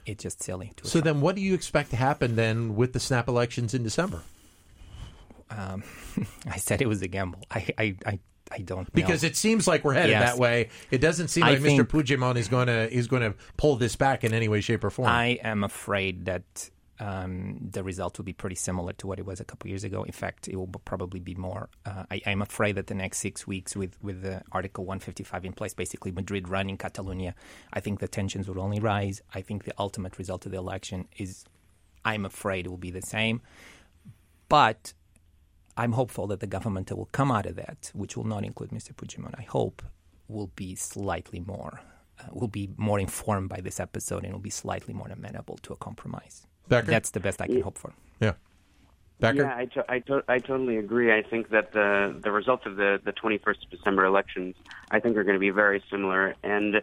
it's 0.07 0.23
just 0.23 0.43
silly. 0.43 0.73
so 0.83 1.01
then, 1.01 1.21
what 1.21 1.37
do 1.37 1.43
you 1.43 1.55
expect 1.55 1.91
to 1.91 1.97
happen 1.97 2.37
then 2.37 2.77
with 2.77 2.93
the 2.93 3.01
snap 3.01 3.29
elections 3.29 3.75
in 3.75 3.83
December? 3.83 4.23
Um, 5.51 5.83
I 6.47 6.59
said 6.59 6.81
it 6.81 6.87
was 6.87 7.03
a 7.03 7.09
gamble. 7.09 7.41
I, 7.51 7.69
I, 7.79 7.97
I 8.07 8.19
I 8.51 8.59
don't 8.59 8.93
because 8.93 9.23
know. 9.23 9.29
it 9.29 9.37
seems 9.37 9.69
like 9.69 9.85
we're 9.85 9.95
headed 9.95 10.11
yes. 10.11 10.33
that 10.33 10.39
way. 10.39 10.71
It 10.91 11.01
doesn't 11.01 11.29
seem 11.29 11.43
like 11.43 11.61
Mr. 11.61 11.85
Puigdemont 11.85 12.37
is 12.37 12.49
going 12.49 12.67
to 12.67 12.93
is 12.93 13.07
going 13.07 13.23
to 13.23 13.35
pull 13.57 13.77
this 13.77 13.97
back 13.97 14.25
in 14.25 14.35
any 14.35 14.49
way, 14.49 14.61
shape, 14.61 14.83
or 14.83 14.91
form. 14.91 15.09
I 15.09 15.39
am 15.43 15.63
afraid 15.63 16.25
that 16.25 16.71
um, 17.01 17.57
the 17.71 17.83
result 17.83 18.19
will 18.19 18.27
be 18.27 18.35
pretty 18.35 18.57
similar 18.57 18.93
to 18.95 19.07
what 19.07 19.19
it 19.19 19.25
was 19.25 19.41
a 19.41 19.45
couple 19.45 19.69
years 19.69 19.85
ago. 19.85 20.03
In 20.03 20.13
fact, 20.13 20.49
it 20.49 20.57
will 20.57 20.67
probably 20.67 21.19
be 21.19 21.35
more. 21.35 21.71
Uh, 21.87 22.05
I, 22.11 22.21
am 22.27 22.43
afraid 22.43 22.77
that 22.77 22.89
the 22.89 22.95
next 22.95 23.19
six 23.19 23.47
weeks, 23.47 23.75
with 23.75 23.97
with 24.03 24.23
the 24.23 24.43
Article 24.53 24.85
155 24.85 25.45
in 25.47 25.53
place, 25.55 25.73
basically 25.73 26.13
Madrid 26.13 26.49
running 26.49 26.77
Catalonia, 26.77 27.35
I 27.73 27.81
think 27.81 28.01
the 28.01 28.09
tensions 28.09 28.49
will 28.49 28.61
only 28.61 28.81
rise. 28.81 29.23
I 29.33 29.41
think 29.41 29.65
the 29.65 29.73
ultimate 29.79 30.19
result 30.19 30.45
of 30.45 30.53
the 30.53 30.59
election 30.59 31.09
is, 31.17 31.45
I'm 32.05 32.27
afraid, 32.27 32.67
it 32.67 32.69
will 32.69 32.77
be 32.77 32.91
the 32.91 33.03
same. 33.03 33.41
But 34.51 34.93
I'm 35.77 35.93
hopeful 35.93 36.27
that 36.29 36.41
the 36.41 36.47
government 36.47 36.89
that 36.89 36.97
will 36.97 37.09
come 37.13 37.31
out 37.31 37.47
of 37.47 37.57
that, 37.57 37.91
which 37.95 38.17
will 38.17 38.27
not 38.27 38.45
include 38.45 38.71
Mr. 38.71 38.93
Puigdemont, 38.95 39.35
I 39.39 39.43
hope, 39.43 39.83
will 40.29 40.51
be 40.57 40.75
slightly 40.75 41.41
more. 41.41 41.81
Uh, 42.19 42.25
will 42.33 42.49
be 42.49 42.71
more 42.77 43.01
informed 43.01 43.49
by 43.49 43.61
this 43.61 43.81
episode 43.81 44.25
and 44.25 44.33
will 44.33 44.41
be 44.41 44.51
slightly 44.51 44.93
more 44.93 45.09
amenable 45.09 45.59
to 45.63 45.73
a 45.73 45.77
compromise. 45.77 46.47
Becquer? 46.69 46.87
That's 46.87 47.11
the 47.11 47.21
best 47.21 47.41
I 47.41 47.47
can 47.47 47.63
hope 47.63 47.79
for. 47.79 47.95
Yeah. 48.21 48.35
Becquer? 49.21 49.37
Yeah, 49.37 49.57
I, 49.57 49.65
to, 49.67 49.85
I, 49.89 49.99
to, 50.01 50.25
I 50.29 50.39
totally 50.39 50.79
agree. 50.79 51.13
I 51.13 51.23
think 51.23 51.51
that 51.51 51.73
the 51.73 52.19
the 52.23 52.33
results 52.33 52.65
of 52.67 52.77
the 52.77 53.01
the 53.05 53.13
21st 53.13 53.65
of 53.65 53.71
December 53.71 54.05
elections, 54.05 54.57
I 54.91 55.01
think, 55.01 55.17
are 55.17 55.25
going 55.25 55.35
to 55.35 55.41
be 55.41 55.51
very 55.51 55.83
similar. 55.91 56.35
And 56.43 56.81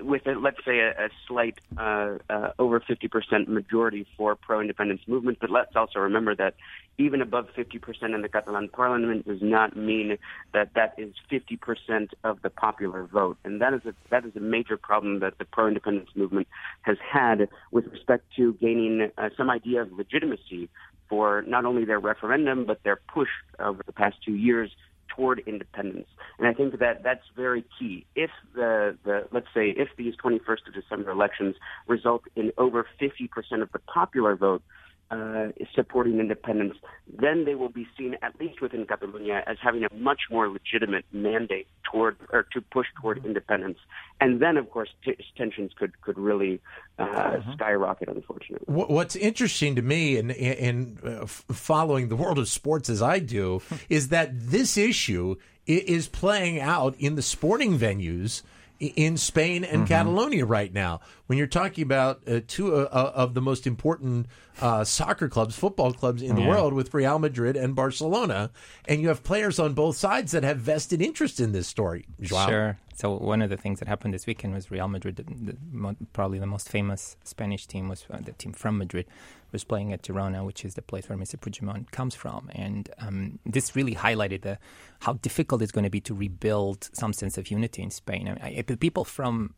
with 0.00 0.26
a, 0.26 0.32
let's 0.32 0.64
say 0.64 0.78
a, 0.80 0.90
a 0.90 1.08
slight 1.26 1.58
uh, 1.76 2.16
uh, 2.30 2.52
over 2.58 2.80
50% 2.80 3.48
majority 3.48 4.06
for 4.16 4.34
pro-independence 4.34 5.02
movement, 5.06 5.38
but 5.40 5.50
let's 5.50 5.76
also 5.76 6.00
remember 6.00 6.34
that 6.36 6.54
even 6.96 7.20
above 7.20 7.48
50% 7.56 8.14
in 8.14 8.22
the 8.22 8.28
Catalan 8.28 8.68
parliament 8.68 9.26
does 9.26 9.40
not 9.40 9.76
mean 9.76 10.18
that 10.52 10.74
that 10.74 10.94
is 10.98 11.14
50% 11.30 12.08
of 12.24 12.42
the 12.42 12.50
popular 12.50 13.04
vote, 13.04 13.36
and 13.44 13.60
that 13.60 13.74
is 13.74 13.82
a 13.84 13.94
that 14.10 14.24
is 14.24 14.34
a 14.36 14.40
major 14.40 14.76
problem 14.76 15.20
that 15.20 15.38
the 15.38 15.44
pro-independence 15.44 16.10
movement 16.14 16.48
has 16.82 16.96
had 16.98 17.48
with 17.70 17.86
respect 17.86 18.24
to 18.36 18.54
gaining 18.54 19.10
uh, 19.18 19.28
some 19.36 19.50
idea 19.50 19.82
of 19.82 19.92
legitimacy 19.92 20.68
for 21.08 21.42
not 21.46 21.64
only 21.64 21.84
their 21.84 22.00
referendum, 22.00 22.64
but 22.66 22.82
their 22.82 23.00
push 23.12 23.28
over 23.58 23.82
the 23.84 23.92
past 23.92 24.16
two 24.24 24.34
years 24.34 24.70
toward 25.08 25.40
independence. 25.46 26.06
And 26.38 26.46
I 26.46 26.54
think 26.54 26.78
that 26.78 27.02
that's 27.02 27.24
very 27.34 27.64
key. 27.78 28.06
If 28.14 28.30
the, 28.54 28.96
the 29.04 29.26
let's 29.32 29.48
say, 29.54 29.70
if 29.70 29.88
these 29.96 30.14
21st 30.22 30.68
of 30.68 30.74
December 30.74 31.10
elections 31.10 31.56
result 31.86 32.22
in 32.36 32.52
over 32.56 32.86
50% 33.00 33.28
of 33.62 33.72
the 33.72 33.78
popular 33.80 34.36
vote 34.36 34.62
uh, 35.10 35.48
supporting 35.74 36.20
independence, 36.20 36.74
then 37.18 37.44
they 37.44 37.54
will 37.54 37.70
be 37.70 37.86
seen, 37.96 38.16
at 38.22 38.38
least 38.38 38.60
within 38.60 38.84
Catalonia, 38.86 39.42
as 39.46 39.56
having 39.62 39.84
a 39.84 39.94
much 39.94 40.22
more 40.30 40.48
legitimate 40.48 41.04
mandate 41.12 41.66
toward 41.90 42.16
or 42.30 42.46
to 42.52 42.60
push 42.60 42.86
toward 43.00 43.24
independence. 43.24 43.78
And 44.20 44.40
then, 44.40 44.56
of 44.56 44.70
course, 44.70 44.90
t- 45.04 45.16
tensions 45.36 45.72
could 45.78 45.98
could 46.02 46.18
really 46.18 46.60
uh, 46.98 47.02
uh-huh. 47.02 47.52
skyrocket. 47.54 48.08
Unfortunately, 48.08 48.66
what's 48.66 49.16
interesting 49.16 49.76
to 49.76 49.82
me, 49.82 50.18
in 50.18 50.30
in 50.30 50.98
uh, 51.02 51.26
following 51.26 52.08
the 52.08 52.16
world 52.16 52.38
of 52.38 52.48
sports 52.48 52.90
as 52.90 53.00
I 53.00 53.18
do, 53.18 53.62
is 53.88 54.08
that 54.08 54.30
this 54.32 54.76
issue 54.76 55.36
is 55.66 56.08
playing 56.08 56.60
out 56.60 56.94
in 56.98 57.14
the 57.14 57.22
sporting 57.22 57.78
venues 57.78 58.42
in 58.80 59.16
Spain 59.16 59.64
and 59.64 59.78
mm-hmm. 59.78 59.86
Catalonia 59.86 60.46
right 60.46 60.72
now. 60.72 61.00
When 61.26 61.38
you're 61.38 61.46
talking 61.46 61.82
about 61.82 62.20
uh, 62.28 62.40
two 62.46 62.74
uh, 62.74 62.88
uh, 62.90 63.12
of 63.14 63.34
the 63.34 63.40
most 63.40 63.66
important 63.66 64.26
uh, 64.60 64.84
soccer 64.84 65.28
clubs, 65.28 65.56
football 65.56 65.92
clubs 65.92 66.22
in 66.22 66.36
the 66.36 66.42
world, 66.42 66.72
with 66.72 66.94
Real 66.94 67.18
Madrid 67.18 67.56
and 67.56 67.74
Barcelona, 67.74 68.50
and 68.86 69.00
you 69.00 69.08
have 69.08 69.22
players 69.22 69.58
on 69.58 69.74
both 69.74 69.96
sides 69.96 70.32
that 70.32 70.44
have 70.44 70.58
vested 70.58 71.02
interest 71.02 71.40
in 71.40 71.52
this 71.52 71.66
story. 71.66 72.06
Joao. 72.20 72.48
Sure. 72.48 72.78
So 72.98 73.16
one 73.16 73.42
of 73.42 73.48
the 73.48 73.56
things 73.56 73.78
that 73.78 73.86
happened 73.86 74.12
this 74.12 74.26
weekend 74.26 74.54
was 74.54 74.72
Real 74.72 74.88
Madrid, 74.88 75.14
the, 75.14 75.22
the, 75.22 75.96
probably 76.12 76.40
the 76.40 76.48
most 76.48 76.68
famous 76.68 77.16
Spanish 77.22 77.64
team 77.64 77.88
was 77.88 78.04
uh, 78.10 78.18
the 78.20 78.32
team 78.32 78.52
from 78.52 78.76
Madrid, 78.76 79.06
was 79.52 79.62
playing 79.62 79.92
at 79.92 80.02
Girona, 80.02 80.44
which 80.44 80.64
is 80.64 80.74
the 80.74 80.82
place 80.82 81.08
where 81.08 81.16
Mr. 81.16 81.36
Puigdemont 81.36 81.92
comes 81.92 82.16
from, 82.16 82.50
and 82.52 82.90
um, 82.98 83.38
this 83.46 83.76
really 83.76 83.94
highlighted 83.94 84.42
the, 84.42 84.58
how 85.02 85.12
difficult 85.12 85.62
it's 85.62 85.70
going 85.70 85.84
to 85.84 85.90
be 85.90 86.00
to 86.00 86.12
rebuild 86.12 86.90
some 86.92 87.12
sense 87.12 87.38
of 87.38 87.52
unity 87.52 87.84
in 87.84 87.92
Spain. 87.92 88.36
I 88.42 88.64
I, 88.68 88.74
people 88.74 89.04
from 89.04 89.54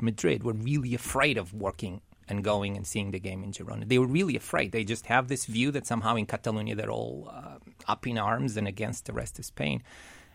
Madrid 0.00 0.42
were 0.42 0.52
really 0.52 0.92
afraid 0.92 1.38
of 1.38 1.54
working 1.54 2.00
and 2.28 2.42
going 2.42 2.76
and 2.76 2.84
seeing 2.84 3.12
the 3.12 3.20
game 3.20 3.44
in 3.44 3.52
Girona. 3.52 3.88
They 3.88 4.00
were 4.00 4.08
really 4.08 4.34
afraid. 4.34 4.72
They 4.72 4.82
just 4.82 5.06
have 5.06 5.28
this 5.28 5.46
view 5.46 5.70
that 5.70 5.86
somehow 5.86 6.16
in 6.16 6.26
Catalonia 6.26 6.74
they're 6.74 6.90
all 6.90 7.30
uh, 7.32 7.58
up 7.86 8.08
in 8.08 8.18
arms 8.18 8.56
and 8.56 8.66
against 8.66 9.04
the 9.04 9.12
rest 9.12 9.38
of 9.38 9.44
Spain 9.44 9.84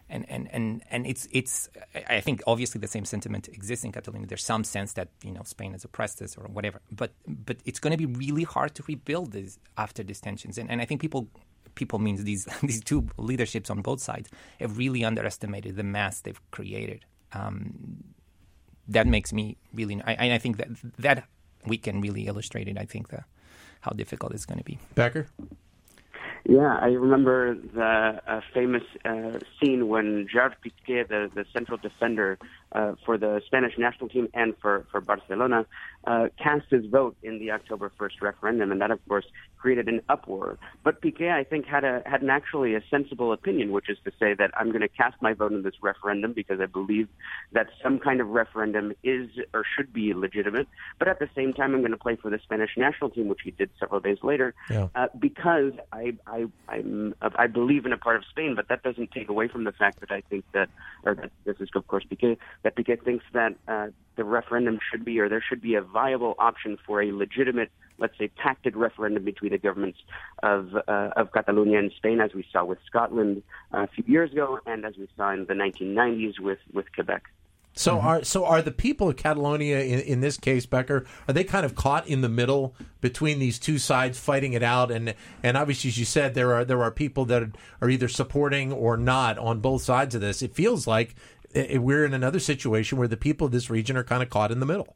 and 0.10 0.26
and 0.30 0.48
and 0.52 0.84
and 0.90 1.06
it's 1.06 1.28
it's 1.32 1.70
I 2.10 2.22
think 2.22 2.42
obviously 2.48 2.80
the 2.80 2.88
same 2.88 3.06
sentiment 3.06 3.48
exists 3.50 3.84
in 3.84 3.92
Catalonia. 3.92 4.28
There's 4.28 4.44
some 4.44 4.64
sense 4.64 4.94
that 4.94 5.10
you 5.24 5.32
know 5.32 5.42
Spain 5.44 5.74
has 5.74 5.84
oppressed 5.84 6.22
us 6.22 6.38
or 6.38 6.46
whatever, 6.48 6.82
but 6.92 7.12
but 7.28 7.58
it's 7.66 7.80
going 7.80 7.92
to 7.92 7.98
be 7.98 8.06
really 8.06 8.44
hard 8.44 8.76
to 8.76 8.84
rebuild 8.88 9.32
this 9.32 9.60
after 9.78 10.04
these 10.04 10.22
tensions. 10.22 10.58
And 10.58 10.70
and 10.72 10.82
I 10.82 10.86
think 10.86 11.02
people 11.02 11.28
people 11.76 12.00
means 12.00 12.24
these 12.24 12.46
these 12.64 12.82
two 12.84 13.08
leaderships 13.18 13.70
on 13.70 13.82
both 13.82 14.02
sides 14.02 14.30
have 14.60 14.78
really 14.78 15.04
underestimated 15.04 15.76
the 15.76 15.84
mass 15.84 16.22
they've 16.22 16.42
created. 16.52 17.06
Um, 17.34 18.04
that 18.88 19.08
makes 19.08 19.34
me 19.34 19.58
really. 19.74 20.02
I, 20.06 20.36
I 20.36 20.38
think 20.38 20.58
that 20.58 20.70
that 21.00 21.26
we 21.66 21.78
can 21.78 22.00
really 22.02 22.28
illustrate 22.28 22.68
it. 22.68 22.78
I 22.78 22.86
think 22.86 23.10
the 23.10 23.26
how 23.82 23.92
difficult 23.92 24.34
it's 24.34 24.46
going 24.46 24.58
to 24.58 24.64
be. 24.64 24.80
Becquer. 24.96 25.28
Yeah, 26.46 26.78
I 26.82 26.88
remember 26.88 27.56
the 27.56 28.22
uh, 28.28 28.42
famous 28.54 28.84
uh, 29.04 29.40
scene 29.60 29.88
when 29.88 30.28
Gerard 30.32 30.56
Piqué, 30.64 31.08
the, 31.08 31.30
the 31.34 31.46
central 31.52 31.78
defender 31.78 32.38
uh, 32.72 32.94
for 33.06 33.18
the 33.18 33.42
Spanish 33.46 33.74
national 33.78 34.10
team 34.10 34.30
and 34.34 34.54
for, 34.62 34.86
for 34.92 35.02
Barcelona, 35.02 35.66
uh, 36.06 36.28
cast 36.42 36.66
his 36.70 36.86
vote 36.86 37.16
in 37.24 37.40
the 37.40 37.52
October 37.52 37.92
1st 38.00 38.22
referendum, 38.22 38.72
and 38.72 38.82
that, 38.82 38.92
of 38.92 39.06
course, 39.08 39.26
created 39.58 39.88
an 39.88 40.02
uproar. 40.08 40.58
But 40.84 41.02
Piqué, 41.02 41.32
I 41.32 41.44
think, 41.44 41.66
had 41.66 41.84
a 41.84 42.02
had 42.06 42.22
an 42.22 42.30
actually 42.30 42.76
a 42.76 42.82
sensible 42.90 43.34
opinion, 43.34 43.72
which 43.72 43.90
is 43.90 43.98
to 44.06 44.12
say 44.20 44.34
that 44.36 44.52
I'm 44.56 44.70
going 44.70 44.82
to 44.82 44.88
cast 44.88 45.22
my 45.22 45.34
vote 45.34 45.52
in 45.52 45.64
this 45.64 45.74
referendum 45.82 46.34
because 46.34 46.60
I 46.62 46.68
believe 46.68 47.10
that 47.52 47.68
some 47.84 48.00
kind 48.00 48.22
of 48.22 48.28
referendum 48.30 48.94
is 49.04 49.30
or 49.54 49.64
should 49.76 49.92
be 49.92 50.14
legitimate. 50.14 50.68
But 51.00 51.08
at 51.08 51.20
the 51.20 51.30
same 51.36 51.54
time, 51.54 51.74
I'm 51.74 51.82
going 51.82 51.92
to 51.92 51.98
play 51.98 52.16
for 52.16 52.30
the 52.30 52.40
Spanish 52.44 52.72
national 52.78 53.10
team, 53.10 53.28
which 53.28 53.42
he 53.44 53.52
did 53.52 53.70
several 53.80 54.00
days 54.00 54.20
later, 54.24 54.54
yeah. 54.70 54.88
uh, 54.96 55.08
because 55.20 55.74
I 55.92 56.16
I 56.26 56.46
I'm, 56.70 57.16
I 57.22 57.48
believe 57.48 57.86
in 57.86 57.94
a 57.94 57.98
part 57.98 58.16
of 58.16 58.24
Spain, 58.30 58.54
but 58.56 58.70
that 58.70 58.84
doesn't 58.84 59.12
take 59.12 59.30
away 59.30 59.48
from 59.48 59.64
the 59.64 59.72
fact 59.72 60.00
that 60.02 60.12
I 60.12 60.22
think 60.22 60.46
that, 60.54 60.70
or 61.04 61.16
that 61.16 61.32
this 61.46 61.58
is 61.60 61.70
of 61.76 61.88
course 61.88 62.06
Piqué, 62.10 62.38
that 62.64 62.76
Piqué 62.76 63.04
thinks 63.04 63.26
that 63.34 63.56
uh, 63.68 63.88
the 64.18 64.26
referendum 64.26 64.80
should 64.92 65.06
be, 65.06 65.20
or 65.20 65.30
there 65.30 65.44
should 65.48 65.62
be 65.62 65.76
a 65.76 65.82
viable 65.82 66.36
option 66.40 66.78
for 66.86 67.02
a 67.02 67.12
legitimate, 67.12 67.72
let's 67.98 68.18
say, 68.18 68.28
pacted 68.28 68.76
referendum 68.76 69.24
between 69.24 69.52
the 69.52 69.58
governments 69.58 70.00
of 70.44 70.76
uh, 70.76 71.12
of 71.16 71.32
Catalonia 71.32 71.80
and 71.80 71.92
Spain, 71.96 72.20
as 72.20 72.34
we 72.34 72.46
saw 72.52 72.66
with 72.66 72.80
Scotland 72.86 73.44
uh, 73.74 73.84
a 73.84 73.88
few 73.88 74.04
years 74.08 74.32
ago, 74.34 74.60
and 74.66 74.86
as 74.86 74.98
we 74.98 75.08
saw 75.16 75.32
in 75.32 75.46
the 75.46 75.54
1990s 75.54 76.40
with 76.40 76.60
with 76.74 76.92
Quebec. 76.94 77.24
So 77.78 77.98
mm-hmm. 77.98 78.08
are 78.08 78.24
so 78.24 78.46
are 78.46 78.62
the 78.62 78.72
people 78.72 79.10
of 79.10 79.18
Catalonia 79.18 79.80
in, 79.82 80.00
in 80.00 80.22
this 80.22 80.38
case, 80.38 80.66
Becquer? 80.66 81.06
Are 81.28 81.34
they 81.34 81.44
kind 81.44 81.66
of 81.66 81.76
caught 81.76 82.08
in 82.08 82.22
the 82.22 82.30
middle 82.30 82.76
between 83.02 83.38
these 83.40 83.60
two 83.60 83.78
sides 83.78 84.20
fighting 84.20 84.54
it 84.54 84.64
out? 84.64 84.92
And 84.92 85.14
and 85.44 85.56
obviously, 85.56 85.90
as 85.90 85.98
you 85.98 86.06
said, 86.06 86.34
there 86.34 86.54
are 86.54 86.66
there 86.66 86.82
are 86.82 86.92
people 86.92 87.26
that 87.26 87.44
are 87.82 87.90
either 87.90 88.08
supporting 88.08 88.74
or 88.74 88.98
not 88.98 89.38
on 89.38 89.60
both 89.60 89.84
sides 89.84 90.16
of 90.16 90.22
this. 90.22 90.42
It 90.42 90.56
feels 90.56 90.88
like 90.88 91.16
we're 91.54 92.06
in 92.06 92.14
another 92.14 92.40
situation 92.40 92.98
where 92.98 93.08
the 93.08 93.18
people 93.18 93.46
of 93.46 93.52
this 93.52 93.70
region 93.70 93.98
are 93.98 94.04
kind 94.04 94.24
of 94.24 94.30
caught 94.30 94.52
in 94.52 94.60
the 94.60 94.66
middle. 94.66 94.96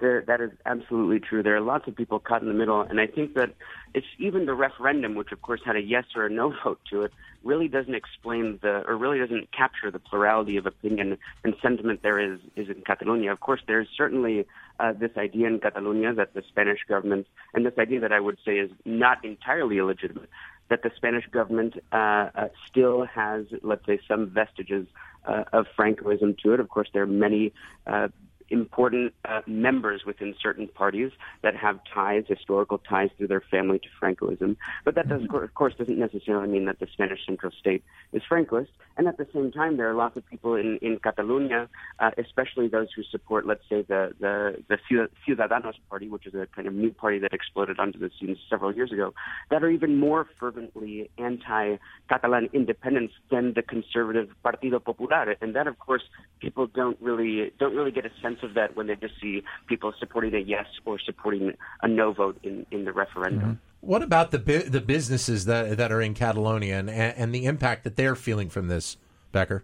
There, 0.00 0.22
that 0.28 0.40
is 0.40 0.52
absolutely 0.64 1.18
true. 1.18 1.42
There 1.42 1.56
are 1.56 1.60
lots 1.60 1.88
of 1.88 1.96
people 1.96 2.20
caught 2.20 2.42
in 2.42 2.48
the 2.48 2.54
middle, 2.54 2.82
and 2.82 3.00
I 3.00 3.08
think 3.08 3.34
that 3.34 3.54
it's 3.94 4.06
even 4.18 4.46
the 4.46 4.54
referendum, 4.54 5.16
which 5.16 5.32
of 5.32 5.42
course 5.42 5.60
had 5.64 5.74
a 5.74 5.80
yes 5.80 6.04
or 6.14 6.26
a 6.26 6.30
no 6.30 6.54
vote 6.64 6.78
to 6.90 7.02
it, 7.02 7.12
really 7.42 7.66
doesn't 7.66 7.94
explain 7.94 8.60
the, 8.62 8.84
or 8.86 8.96
really 8.96 9.18
doesn't 9.18 9.50
capture 9.50 9.90
the 9.90 9.98
plurality 9.98 10.56
of 10.56 10.66
opinion 10.66 11.18
and 11.42 11.54
sentiment 11.60 12.02
there 12.02 12.20
is 12.20 12.38
is 12.54 12.68
in 12.68 12.82
Catalonia. 12.82 13.32
Of 13.32 13.40
course, 13.40 13.60
there's 13.66 13.88
certainly 13.96 14.46
uh, 14.78 14.92
this 14.92 15.10
idea 15.16 15.48
in 15.48 15.58
Catalonia 15.58 16.14
that 16.14 16.32
the 16.32 16.42
Spanish 16.48 16.80
government, 16.88 17.26
and 17.52 17.66
this 17.66 17.76
idea 17.76 17.98
that 18.00 18.12
I 18.12 18.20
would 18.20 18.38
say 18.44 18.58
is 18.58 18.70
not 18.84 19.24
entirely 19.24 19.78
illegitimate, 19.78 20.30
that 20.68 20.82
the 20.82 20.90
Spanish 20.96 21.26
government 21.26 21.74
uh, 21.92 21.96
uh, 21.96 22.48
still 22.66 23.04
has, 23.04 23.46
let's 23.62 23.84
say, 23.86 23.98
some 24.06 24.28
vestiges 24.28 24.86
uh, 25.26 25.44
of 25.52 25.66
Francoism 25.78 26.36
to 26.38 26.54
it. 26.54 26.60
Of 26.60 26.68
course, 26.68 26.88
there 26.92 27.02
are 27.02 27.06
many 27.06 27.52
uh, 27.86 28.08
important 28.50 29.14
uh, 29.24 29.40
members 29.46 30.02
within 30.06 30.34
certain 30.40 30.68
parties 30.68 31.10
that 31.42 31.54
have 31.54 31.78
ties, 31.92 32.24
historical 32.26 32.78
ties 32.78 33.10
through 33.16 33.28
their 33.28 33.42
family 33.50 33.78
to 33.78 33.88
Francoism. 34.00 34.56
But 34.84 34.94
that 34.94 35.08
does, 35.08 35.22
of 35.22 35.54
course, 35.54 35.74
doesn't 35.78 35.98
necessarily 35.98 36.48
mean 36.48 36.64
that 36.66 36.78
the 36.78 36.86
Spanish 36.92 37.20
central 37.26 37.52
state 37.52 37.84
is 38.12 38.22
Francoist. 38.30 38.68
And 38.96 39.06
at 39.06 39.16
the 39.16 39.26
same 39.32 39.52
time, 39.52 39.76
there 39.76 39.88
are 39.90 39.94
lots 39.94 40.16
of 40.16 40.26
people 40.26 40.54
in, 40.54 40.78
in 40.82 40.98
Catalonia, 40.98 41.68
uh, 41.98 42.10
especially 42.18 42.68
those 42.68 42.88
who 42.94 43.02
support, 43.04 43.46
let's 43.46 43.62
say, 43.68 43.82
the, 43.82 44.12
the, 44.18 44.62
the 44.68 44.78
Ciudadanos 45.26 45.74
party, 45.88 46.08
which 46.08 46.26
is 46.26 46.34
a 46.34 46.46
kind 46.54 46.66
of 46.66 46.74
new 46.74 46.90
party 46.90 47.18
that 47.18 47.32
exploded 47.32 47.78
onto 47.78 47.98
the 47.98 48.10
scene 48.18 48.36
several 48.48 48.74
years 48.74 48.92
ago, 48.92 49.14
that 49.50 49.62
are 49.62 49.70
even 49.70 49.96
more 49.96 50.26
fervently 50.38 51.10
anti-Catalan 51.18 52.48
independence 52.52 53.12
than 53.30 53.52
the 53.54 53.62
conservative 53.62 54.28
Partido 54.44 54.82
Popular. 54.82 55.36
And 55.40 55.54
that, 55.54 55.66
of 55.66 55.78
course, 55.78 56.02
people 56.40 56.66
don't 56.66 56.98
really, 57.00 57.52
don't 57.58 57.74
really 57.74 57.90
get 57.90 58.04
a 58.04 58.10
sense 58.22 58.37
sense 58.38 58.48
of 58.48 58.54
that 58.54 58.76
when 58.76 58.86
they 58.86 58.96
just 58.96 59.14
see 59.20 59.42
people 59.66 59.92
supporting 59.98 60.34
a 60.34 60.38
yes 60.38 60.66
or 60.84 60.98
supporting 60.98 61.54
a 61.82 61.88
no 61.88 62.12
vote 62.12 62.38
in, 62.42 62.66
in 62.70 62.84
the 62.84 62.92
referendum. 62.92 63.40
Mm-hmm. 63.40 63.52
What 63.80 64.02
about 64.02 64.32
the 64.32 64.38
bu- 64.38 64.68
the 64.68 64.80
businesses 64.80 65.44
that 65.44 65.76
that 65.76 65.92
are 65.92 66.00
in 66.00 66.14
Catalonia 66.14 66.78
and, 66.78 66.90
and 66.90 67.34
the 67.34 67.44
impact 67.44 67.84
that 67.84 67.96
they're 67.96 68.16
feeling 68.16 68.48
from 68.48 68.66
this, 68.66 68.96
Becquer? 69.32 69.62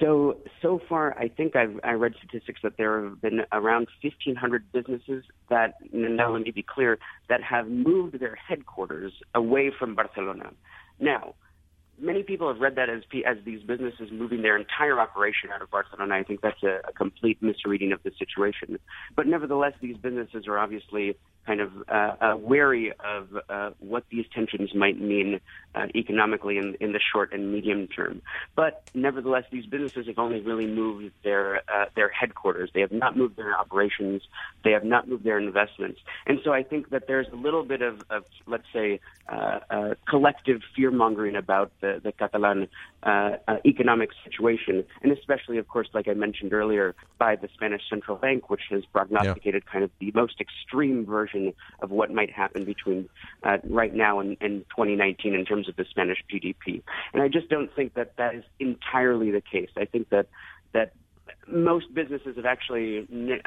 So 0.00 0.38
so 0.62 0.80
far, 0.88 1.16
I 1.16 1.28
think 1.28 1.54
I've 1.54 1.78
I 1.84 1.92
read 1.92 2.14
statistics 2.18 2.60
that 2.64 2.76
there 2.76 3.04
have 3.04 3.20
been 3.20 3.42
around 3.52 3.86
1,500 4.02 4.72
businesses 4.72 5.24
that 5.48 5.74
now 5.92 6.32
let 6.32 6.42
me 6.42 6.50
be 6.50 6.64
clear 6.64 6.98
that 7.28 7.42
have 7.42 7.68
moved 7.68 8.18
their 8.18 8.34
headquarters 8.34 9.12
away 9.34 9.70
from 9.76 9.94
Barcelona. 9.94 10.50
Now, 10.98 11.34
many 12.00 12.22
people 12.22 12.48
have 12.48 12.60
read 12.60 12.76
that 12.76 12.88
as 12.88 13.02
as 13.26 13.36
these 13.44 13.62
businesses 13.62 14.10
moving 14.12 14.42
their 14.42 14.56
entire 14.56 15.00
operation 15.00 15.50
out 15.52 15.62
of 15.62 15.70
Barcelona. 15.70 16.14
I 16.14 16.22
think 16.22 16.40
that's 16.40 16.62
a, 16.62 16.80
a 16.88 16.92
complete 16.92 17.42
misreading 17.42 17.92
of 17.92 18.02
the 18.02 18.12
situation. 18.18 18.78
But 19.14 19.26
nevertheless, 19.26 19.72
these 19.80 19.96
businesses 19.96 20.46
are 20.46 20.58
obviously 20.58 21.16
kind 21.48 21.62
of 21.62 21.72
uh, 21.88 21.92
uh, 22.20 22.36
wary 22.36 22.92
of 23.16 23.22
uh, 23.48 23.70
what 23.78 24.04
these 24.10 24.26
tensions 24.34 24.74
might 24.74 25.00
mean 25.00 25.40
uh, 25.74 25.86
economically 25.94 26.58
in, 26.58 26.76
in 26.78 26.92
the 26.92 27.00
short 27.10 27.32
and 27.32 27.50
medium 27.50 27.86
term. 27.86 28.20
But 28.54 28.82
nevertheless, 28.94 29.44
these 29.50 29.64
businesses 29.64 30.06
have 30.08 30.18
only 30.18 30.40
really 30.40 30.66
moved 30.66 31.14
their 31.24 31.62
uh, 31.74 31.86
their 31.96 32.10
headquarters. 32.10 32.68
They 32.74 32.82
have 32.82 32.92
not 32.92 33.16
moved 33.16 33.36
their 33.36 33.56
operations. 33.58 34.20
They 34.62 34.72
have 34.72 34.84
not 34.84 35.08
moved 35.08 35.24
their 35.24 35.38
investments. 35.38 36.00
And 36.26 36.38
so 36.44 36.52
I 36.52 36.62
think 36.70 36.90
that 36.90 37.06
there's 37.06 37.28
a 37.32 37.36
little 37.46 37.64
bit 37.64 37.80
of, 37.80 38.02
of 38.10 38.24
let's 38.46 38.70
say, 38.72 39.00
uh, 39.28 39.94
collective 40.06 40.60
fear 40.76 40.90
mongering 40.90 41.36
about 41.36 41.72
the, 41.80 42.00
the 42.02 42.12
Catalan 42.12 42.68
economic 43.64 44.10
situation, 44.24 44.84
and 45.02 45.12
especially, 45.12 45.56
of 45.58 45.66
course, 45.68 45.88
like 45.94 46.08
I 46.08 46.14
mentioned 46.14 46.52
earlier, 46.52 46.94
by 47.18 47.36
the 47.36 47.48
Spanish 47.54 47.82
central 47.88 48.16
bank, 48.16 48.50
which 48.50 48.64
has 48.70 48.82
prognosticated 48.86 49.62
yeah. 49.64 49.72
kind 49.72 49.84
of 49.84 49.90
the 49.98 50.10
most 50.14 50.36
extreme 50.40 51.06
version 51.06 51.37
of 51.80 51.90
what 51.90 52.10
might 52.10 52.30
happen 52.30 52.64
between 52.64 53.08
uh, 53.42 53.58
right 53.68 53.94
now 53.94 54.20
and, 54.20 54.36
and 54.40 54.64
2019 54.76 55.34
in 55.34 55.44
terms 55.44 55.68
of 55.68 55.76
the 55.76 55.84
Spanish 55.90 56.18
GDP. 56.32 56.82
And 57.12 57.22
I 57.22 57.28
just 57.28 57.48
don't 57.48 57.74
think 57.74 57.94
that 57.94 58.16
that 58.16 58.34
is 58.34 58.44
entirely 58.58 59.30
the 59.30 59.42
case. 59.42 59.70
I 59.76 59.84
think 59.84 60.08
that 60.10 60.26
that 60.72 60.92
most 61.46 61.86
businesses 61.94 62.36
have 62.36 62.46
actually 62.46 63.06
n- 63.12 63.40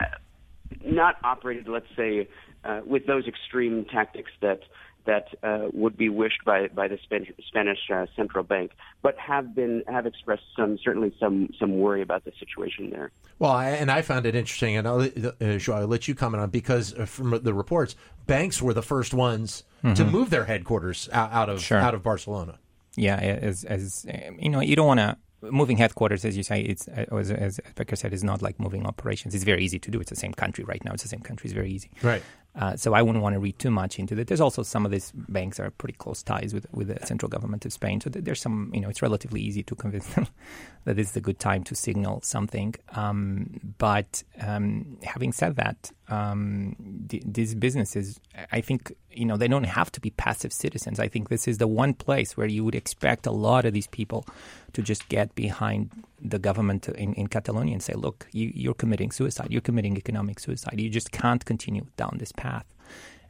not 0.83 1.15
operated, 1.23 1.67
let's 1.67 1.85
say, 1.95 2.27
uh, 2.63 2.81
with 2.85 3.05
those 3.07 3.27
extreme 3.27 3.85
tactics 3.85 4.31
that 4.41 4.61
that 5.05 5.27
uh, 5.43 5.67
would 5.73 5.97
be 5.97 6.09
wished 6.09 6.43
by 6.45 6.67
by 6.67 6.87
the 6.87 6.97
Spanish, 7.03 7.31
Spanish 7.47 7.79
uh, 7.93 8.05
central 8.15 8.43
bank, 8.43 8.71
but 9.01 9.17
have 9.17 9.55
been 9.55 9.83
have 9.87 10.05
expressed 10.05 10.43
some 10.55 10.77
certainly 10.83 11.13
some 11.19 11.49
some 11.59 11.77
worry 11.77 12.01
about 12.01 12.25
the 12.25 12.31
situation 12.39 12.89
there. 12.89 13.11
Well, 13.39 13.51
I, 13.51 13.69
and 13.69 13.89
I 13.89 14.01
found 14.01 14.25
it 14.25 14.35
interesting, 14.35 14.77
and 14.77 14.87
I'll, 14.87 15.01
uh, 15.01 15.59
I'll 15.73 15.87
let 15.87 16.07
you 16.07 16.13
comment 16.13 16.41
on 16.43 16.49
because 16.49 16.93
uh, 16.93 17.05
from 17.05 17.39
the 17.41 17.53
reports, 17.53 17.95
banks 18.27 18.61
were 18.61 18.73
the 18.73 18.83
first 18.83 19.13
ones 19.13 19.63
mm-hmm. 19.83 19.95
to 19.95 20.05
move 20.05 20.29
their 20.29 20.45
headquarters 20.45 21.09
out, 21.11 21.31
out 21.31 21.49
of 21.49 21.61
sure. 21.61 21.79
out 21.79 21.95
of 21.95 22.03
Barcelona. 22.03 22.59
Yeah, 22.95 23.15
as 23.15 23.63
as 23.63 24.05
you 24.39 24.49
know, 24.49 24.59
you 24.59 24.75
don't 24.75 24.87
want 24.87 24.99
to 24.99 25.17
moving 25.41 25.77
headquarters, 25.77 26.23
as 26.23 26.37
you 26.37 26.43
say, 26.43 26.61
it's 26.61 26.87
as, 26.87 27.31
as 27.31 27.59
Becquer 27.75 27.97
said, 27.97 28.13
is 28.13 28.23
not 28.23 28.41
like 28.41 28.59
moving 28.59 28.85
operations. 28.85 29.33
It's 29.33 29.43
very 29.43 29.63
easy 29.63 29.79
to 29.79 29.91
do. 29.91 29.99
It's 29.99 30.09
the 30.09 30.15
same 30.15 30.33
country 30.33 30.63
right 30.63 30.83
now. 30.83 30.93
It's 30.93 31.03
the 31.03 31.09
same 31.09 31.21
country. 31.21 31.47
It's 31.47 31.53
very 31.53 31.71
easy. 31.71 31.89
Right. 32.03 32.21
Uh, 32.53 32.75
so 32.75 32.93
I 32.93 33.01
wouldn't 33.01 33.23
want 33.23 33.33
to 33.33 33.39
read 33.39 33.57
too 33.59 33.71
much 33.71 33.97
into 33.97 34.13
that. 34.15 34.27
There's 34.27 34.41
also 34.41 34.61
some 34.61 34.85
of 34.85 34.91
these 34.91 35.13
banks 35.13 35.57
are 35.59 35.71
pretty 35.71 35.93
close 35.93 36.21
ties 36.21 36.53
with 36.53 36.67
with 36.73 36.87
the 36.87 37.05
central 37.05 37.29
government 37.29 37.65
of 37.65 37.71
Spain. 37.71 38.01
So 38.01 38.09
there's 38.09 38.41
some, 38.41 38.71
you 38.73 38.81
know, 38.81 38.89
it's 38.89 39.01
relatively 39.01 39.41
easy 39.41 39.63
to 39.63 39.75
convince 39.75 40.07
them 40.13 40.27
that 40.83 40.99
it's 40.99 41.15
a 41.15 41.21
good 41.21 41.39
time 41.39 41.63
to 41.65 41.75
signal 41.75 42.19
something. 42.23 42.75
Um, 42.89 43.61
but 43.77 44.23
um, 44.41 44.97
having 45.03 45.31
said 45.31 45.55
that, 45.55 45.91
um, 46.09 46.75
th- 47.07 47.23
these 47.25 47.55
businesses, 47.55 48.19
I 48.51 48.59
think, 48.59 48.93
you 49.09 49.25
know, 49.25 49.37
they 49.37 49.47
don't 49.47 49.63
have 49.63 49.91
to 49.93 50.01
be 50.01 50.09
passive 50.09 50.51
citizens. 50.51 50.99
I 50.99 51.07
think 51.07 51.29
this 51.29 51.47
is 51.47 51.57
the 51.57 51.67
one 51.67 51.93
place 51.93 52.35
where 52.35 52.47
you 52.47 52.65
would 52.65 52.75
expect 52.75 53.25
a 53.25 53.31
lot 53.31 53.63
of 53.63 53.71
these 53.71 53.87
people 53.87 54.25
to 54.73 54.81
just 54.81 55.07
get 55.07 55.33
behind 55.35 55.89
the 56.23 56.39
government 56.39 56.87
in, 56.89 57.13
in 57.13 57.27
Catalonia 57.27 57.73
and 57.73 57.83
say, 57.83 57.93
look, 57.93 58.27
you, 58.31 58.51
you're 58.53 58.73
committing 58.73 59.11
suicide. 59.11 59.47
You're 59.49 59.61
committing 59.61 59.97
economic 59.97 60.39
suicide. 60.39 60.79
You 60.79 60.89
just 60.89 61.11
can't 61.11 61.43
continue 61.43 61.87
down 61.97 62.17
this 62.19 62.31
path. 62.31 62.65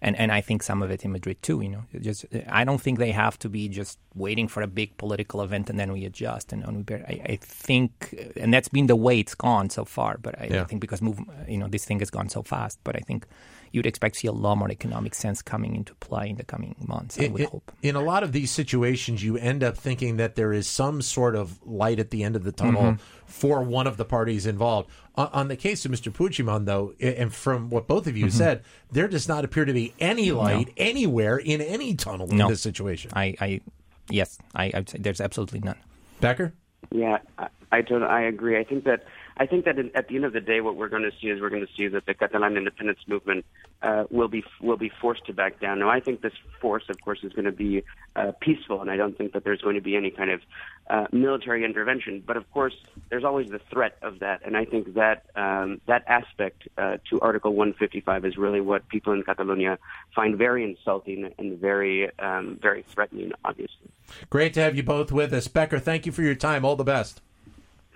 And, 0.04 0.18
and 0.18 0.32
I 0.32 0.42
think 0.42 0.64
some 0.64 0.82
of 0.82 0.90
it 0.90 1.06
in 1.06 1.12
Madrid 1.12 1.42
too. 1.44 1.62
You 1.62 1.70
know, 1.70 1.84
just 2.00 2.26
I 2.48 2.64
don't 2.64 2.82
think 2.82 2.98
they 2.98 3.12
have 3.12 3.38
to 3.40 3.50
be 3.50 3.70
just 3.70 4.00
waiting 4.16 4.48
for 4.48 4.64
a 4.64 4.68
big 4.68 4.98
political 4.98 5.42
event 5.42 5.70
and 5.70 5.80
then 5.80 5.92
we 5.94 6.06
adjust 6.06 6.52
and, 6.52 6.64
and 6.64 6.78
we 6.78 6.84
bear. 6.84 7.06
I, 7.08 7.22
I, 7.26 7.36
think, 7.36 8.34
and 8.36 8.54
that's 8.54 8.68
been 8.68 8.88
the 8.88 8.96
way 8.96 9.20
it's 9.20 9.36
gone 9.36 9.70
so 9.70 9.86
far. 9.86 10.18
But 10.18 10.40
I, 10.42 10.48
yeah. 10.48 10.62
I 10.62 10.64
think 10.66 10.82
because 10.82 11.02
move, 11.02 11.20
you 11.48 11.58
know, 11.58 11.68
this 11.68 11.86
thing 11.86 12.00
has 12.00 12.10
gone 12.10 12.30
so 12.30 12.42
fast. 12.42 12.80
But 12.84 12.96
I 12.96 13.00
think 13.00 13.28
you'd 13.72 13.86
expect 13.86 14.16
to 14.16 14.20
see 14.22 14.28
a 14.28 14.32
lot 14.32 14.58
more 14.58 14.70
economic 14.72 15.14
sense 15.16 15.42
coming 15.42 15.76
into 15.76 15.96
play 15.96 16.30
in 16.30 16.36
the 16.36 16.44
coming 16.44 16.76
months. 16.80 17.20
I 17.20 17.28
would 17.28 17.42
hope. 17.46 17.72
In 17.82 17.96
a 17.96 18.02
lot 18.02 18.24
of 18.24 18.32
these 18.32 18.52
situations, 18.52 19.24
you 19.24 19.38
end 19.38 19.64
up 19.64 19.78
thinking 19.78 20.18
that 20.18 20.36
there 20.36 20.52
is 20.52 20.68
some 20.68 21.02
sort 21.02 21.36
of 21.36 21.60
light 21.66 22.00
at 22.00 22.10
the 22.10 22.24
end 22.24 22.36
of 22.36 22.44
the 22.44 22.52
tunnel 22.52 22.84
mm-hmm. 22.84 23.04
for 23.26 23.62
one 23.62 23.88
of 23.88 23.98
the 23.98 24.06
parties 24.06 24.46
involved. 24.46 24.90
On, 25.16 25.30
on, 25.34 25.48
the 25.50 25.58
case 25.58 25.84
of 25.86 25.92
Mr. 25.92 26.12
Puigdemont, 26.12 26.66
though, 26.66 26.94
and 27.00 27.34
from 27.34 27.70
what 27.70 27.86
both 27.86 28.08
of 28.08 28.16
you 28.16 28.28
mm-hmm. 28.28 28.38
said, 28.38 28.64
there 28.92 29.10
does 29.10 29.28
not 29.28 29.44
appear 29.44 29.66
to 29.66 29.74
be 29.74 29.94
any 30.00 30.32
light 30.32 30.68
no. 30.68 30.74
anywhere 30.78 31.38
in 31.38 31.60
any 31.60 31.96
tunnel 31.96 32.28
no. 32.28 32.46
in 32.46 32.50
this 32.50 32.62
situation. 32.62 33.12
I, 33.14 33.36
I 33.42 33.62
yes, 34.10 34.40
I, 34.56 34.66
I 34.74 34.86
there's 34.98 35.20
absolutely 35.20 35.60
none. 35.60 35.76
Becquer. 36.22 36.54
Yeah, 36.92 37.18
I 37.38 37.48
I 37.72 37.82
don't. 37.82 38.04
I 38.04 38.22
agree. 38.22 38.58
I 38.58 38.64
think 38.64 38.84
that 38.84 39.06
I 39.38 39.46
think 39.46 39.66
that 39.66 39.78
at 39.96 40.08
the 40.08 40.16
end 40.16 40.26
of 40.26 40.34
the 40.34 40.42
day, 40.42 40.62
what 40.62 40.76
we're 40.76 40.90
going 40.90 41.04
to 41.04 41.12
see 41.22 41.28
is 41.28 41.42
we're 41.42 41.50
going 41.50 41.66
to 41.66 41.74
see 41.76 41.88
that 41.88 42.06
the 42.06 42.14
Catalan 42.14 42.58
independence 42.58 43.00
movement 43.08 43.46
uh, 43.82 44.06
will 44.12 44.28
be 44.28 44.44
will 44.62 44.78
be 44.78 44.92
forced 45.02 45.26
to 45.26 45.34
back 45.34 45.60
down. 45.60 45.80
Now, 45.80 45.90
I 45.90 46.00
think 46.00 46.22
this 46.22 46.34
force, 46.60 46.84
of 46.90 47.00
course, 47.02 47.20
is 47.24 47.34
going 47.34 47.46
to 47.46 47.52
be 47.52 47.84
uh, 48.16 48.32
peaceful, 48.40 48.82
and 48.82 48.92
I 48.92 48.98
don't 48.98 49.18
think 49.18 49.34
that 49.34 49.44
there's 49.44 49.62
going 49.62 49.76
to 49.76 49.82
be 49.82 49.96
any 49.96 50.12
kind 50.12 50.32
of 50.32 50.42
uh, 50.90 51.08
military 51.12 51.64
intervention. 51.64 52.24
But 52.26 52.38
of 52.38 52.50
course, 52.52 52.76
there's 53.10 53.24
always 53.24 53.50
the 53.50 53.60
threat 53.72 53.98
of 54.02 54.20
that, 54.20 54.42
and 54.46 54.56
I 54.58 54.66
think 54.66 54.94
that 54.96 55.26
um, 55.36 55.82
that 55.88 56.04
aspect 56.08 56.68
uh, 56.78 56.98
to 57.10 57.20
Article 57.22 57.54
155 57.54 58.26
is 58.26 58.38
really 58.38 58.62
what 58.62 58.88
people 58.90 59.14
in 59.14 59.24
Catalonia 59.24 59.80
find 60.16 60.38
very 60.38 60.64
insulting 60.64 61.34
and 61.38 61.60
very 61.60 62.12
um, 62.20 62.60
very 62.62 62.84
threatening. 62.84 63.32
Obviously, 63.46 63.90
great 64.30 64.54
to 64.54 64.62
have 64.62 64.76
you 64.76 64.84
both 64.84 65.12
with 65.12 65.34
us, 65.34 65.48
Becquer. 65.48 65.82
Thank 65.82 66.06
you 66.06 66.12
for 66.12 66.22
your 66.22 66.36
time. 66.36 66.66
All 66.66 66.76
the 66.76 66.84
best. 66.84 67.22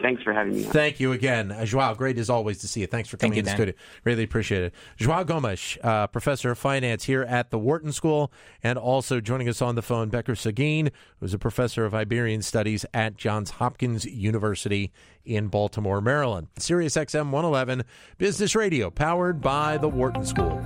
Thanks 0.01 0.23
for 0.23 0.33
having 0.33 0.53
me. 0.53 0.65
On. 0.65 0.71
Thank 0.71 0.99
you 0.99 1.13
again. 1.13 1.51
Uh, 1.51 1.63
Joao, 1.63 1.93
great 1.93 2.17
as 2.17 2.29
always 2.29 2.57
to 2.59 2.67
see 2.67 2.81
you. 2.81 2.87
Thanks 2.87 3.07
for 3.07 3.17
coming 3.17 3.33
Thank 3.33 3.39
in 3.39 3.45
the 3.45 3.51
studio. 3.51 3.73
Really 4.03 4.23
appreciate 4.23 4.63
it. 4.63 4.73
Joao 4.97 5.23
Gomes, 5.23 5.77
uh, 5.83 6.07
professor 6.07 6.51
of 6.51 6.57
finance 6.57 7.05
here 7.05 7.23
at 7.23 7.49
the 7.49 7.57
Wharton 7.57 7.93
School, 7.93 8.31
and 8.61 8.77
also 8.77 9.21
joining 9.21 9.47
us 9.47 9.61
on 9.61 9.75
the 9.75 9.81
phone, 9.81 10.11
Becquer 10.11 10.37
Seguin, 10.37 10.91
who's 11.19 11.33
a 11.33 11.39
professor 11.39 11.85
of 11.85 11.93
Iberian 11.93 12.41
Studies 12.41 12.85
at 12.93 13.15
Johns 13.15 13.51
Hopkins 13.51 14.03
University 14.05 14.91
in 15.23 15.47
Baltimore, 15.47 16.01
Maryland. 16.01 16.47
Sirius 16.57 16.95
XM 16.95 17.31
111, 17.31 17.83
Business 18.17 18.53
Radio, 18.53 18.89
powered 18.89 19.39
by 19.39 19.77
the 19.77 19.87
Wharton 19.87 20.25
School. 20.25 20.61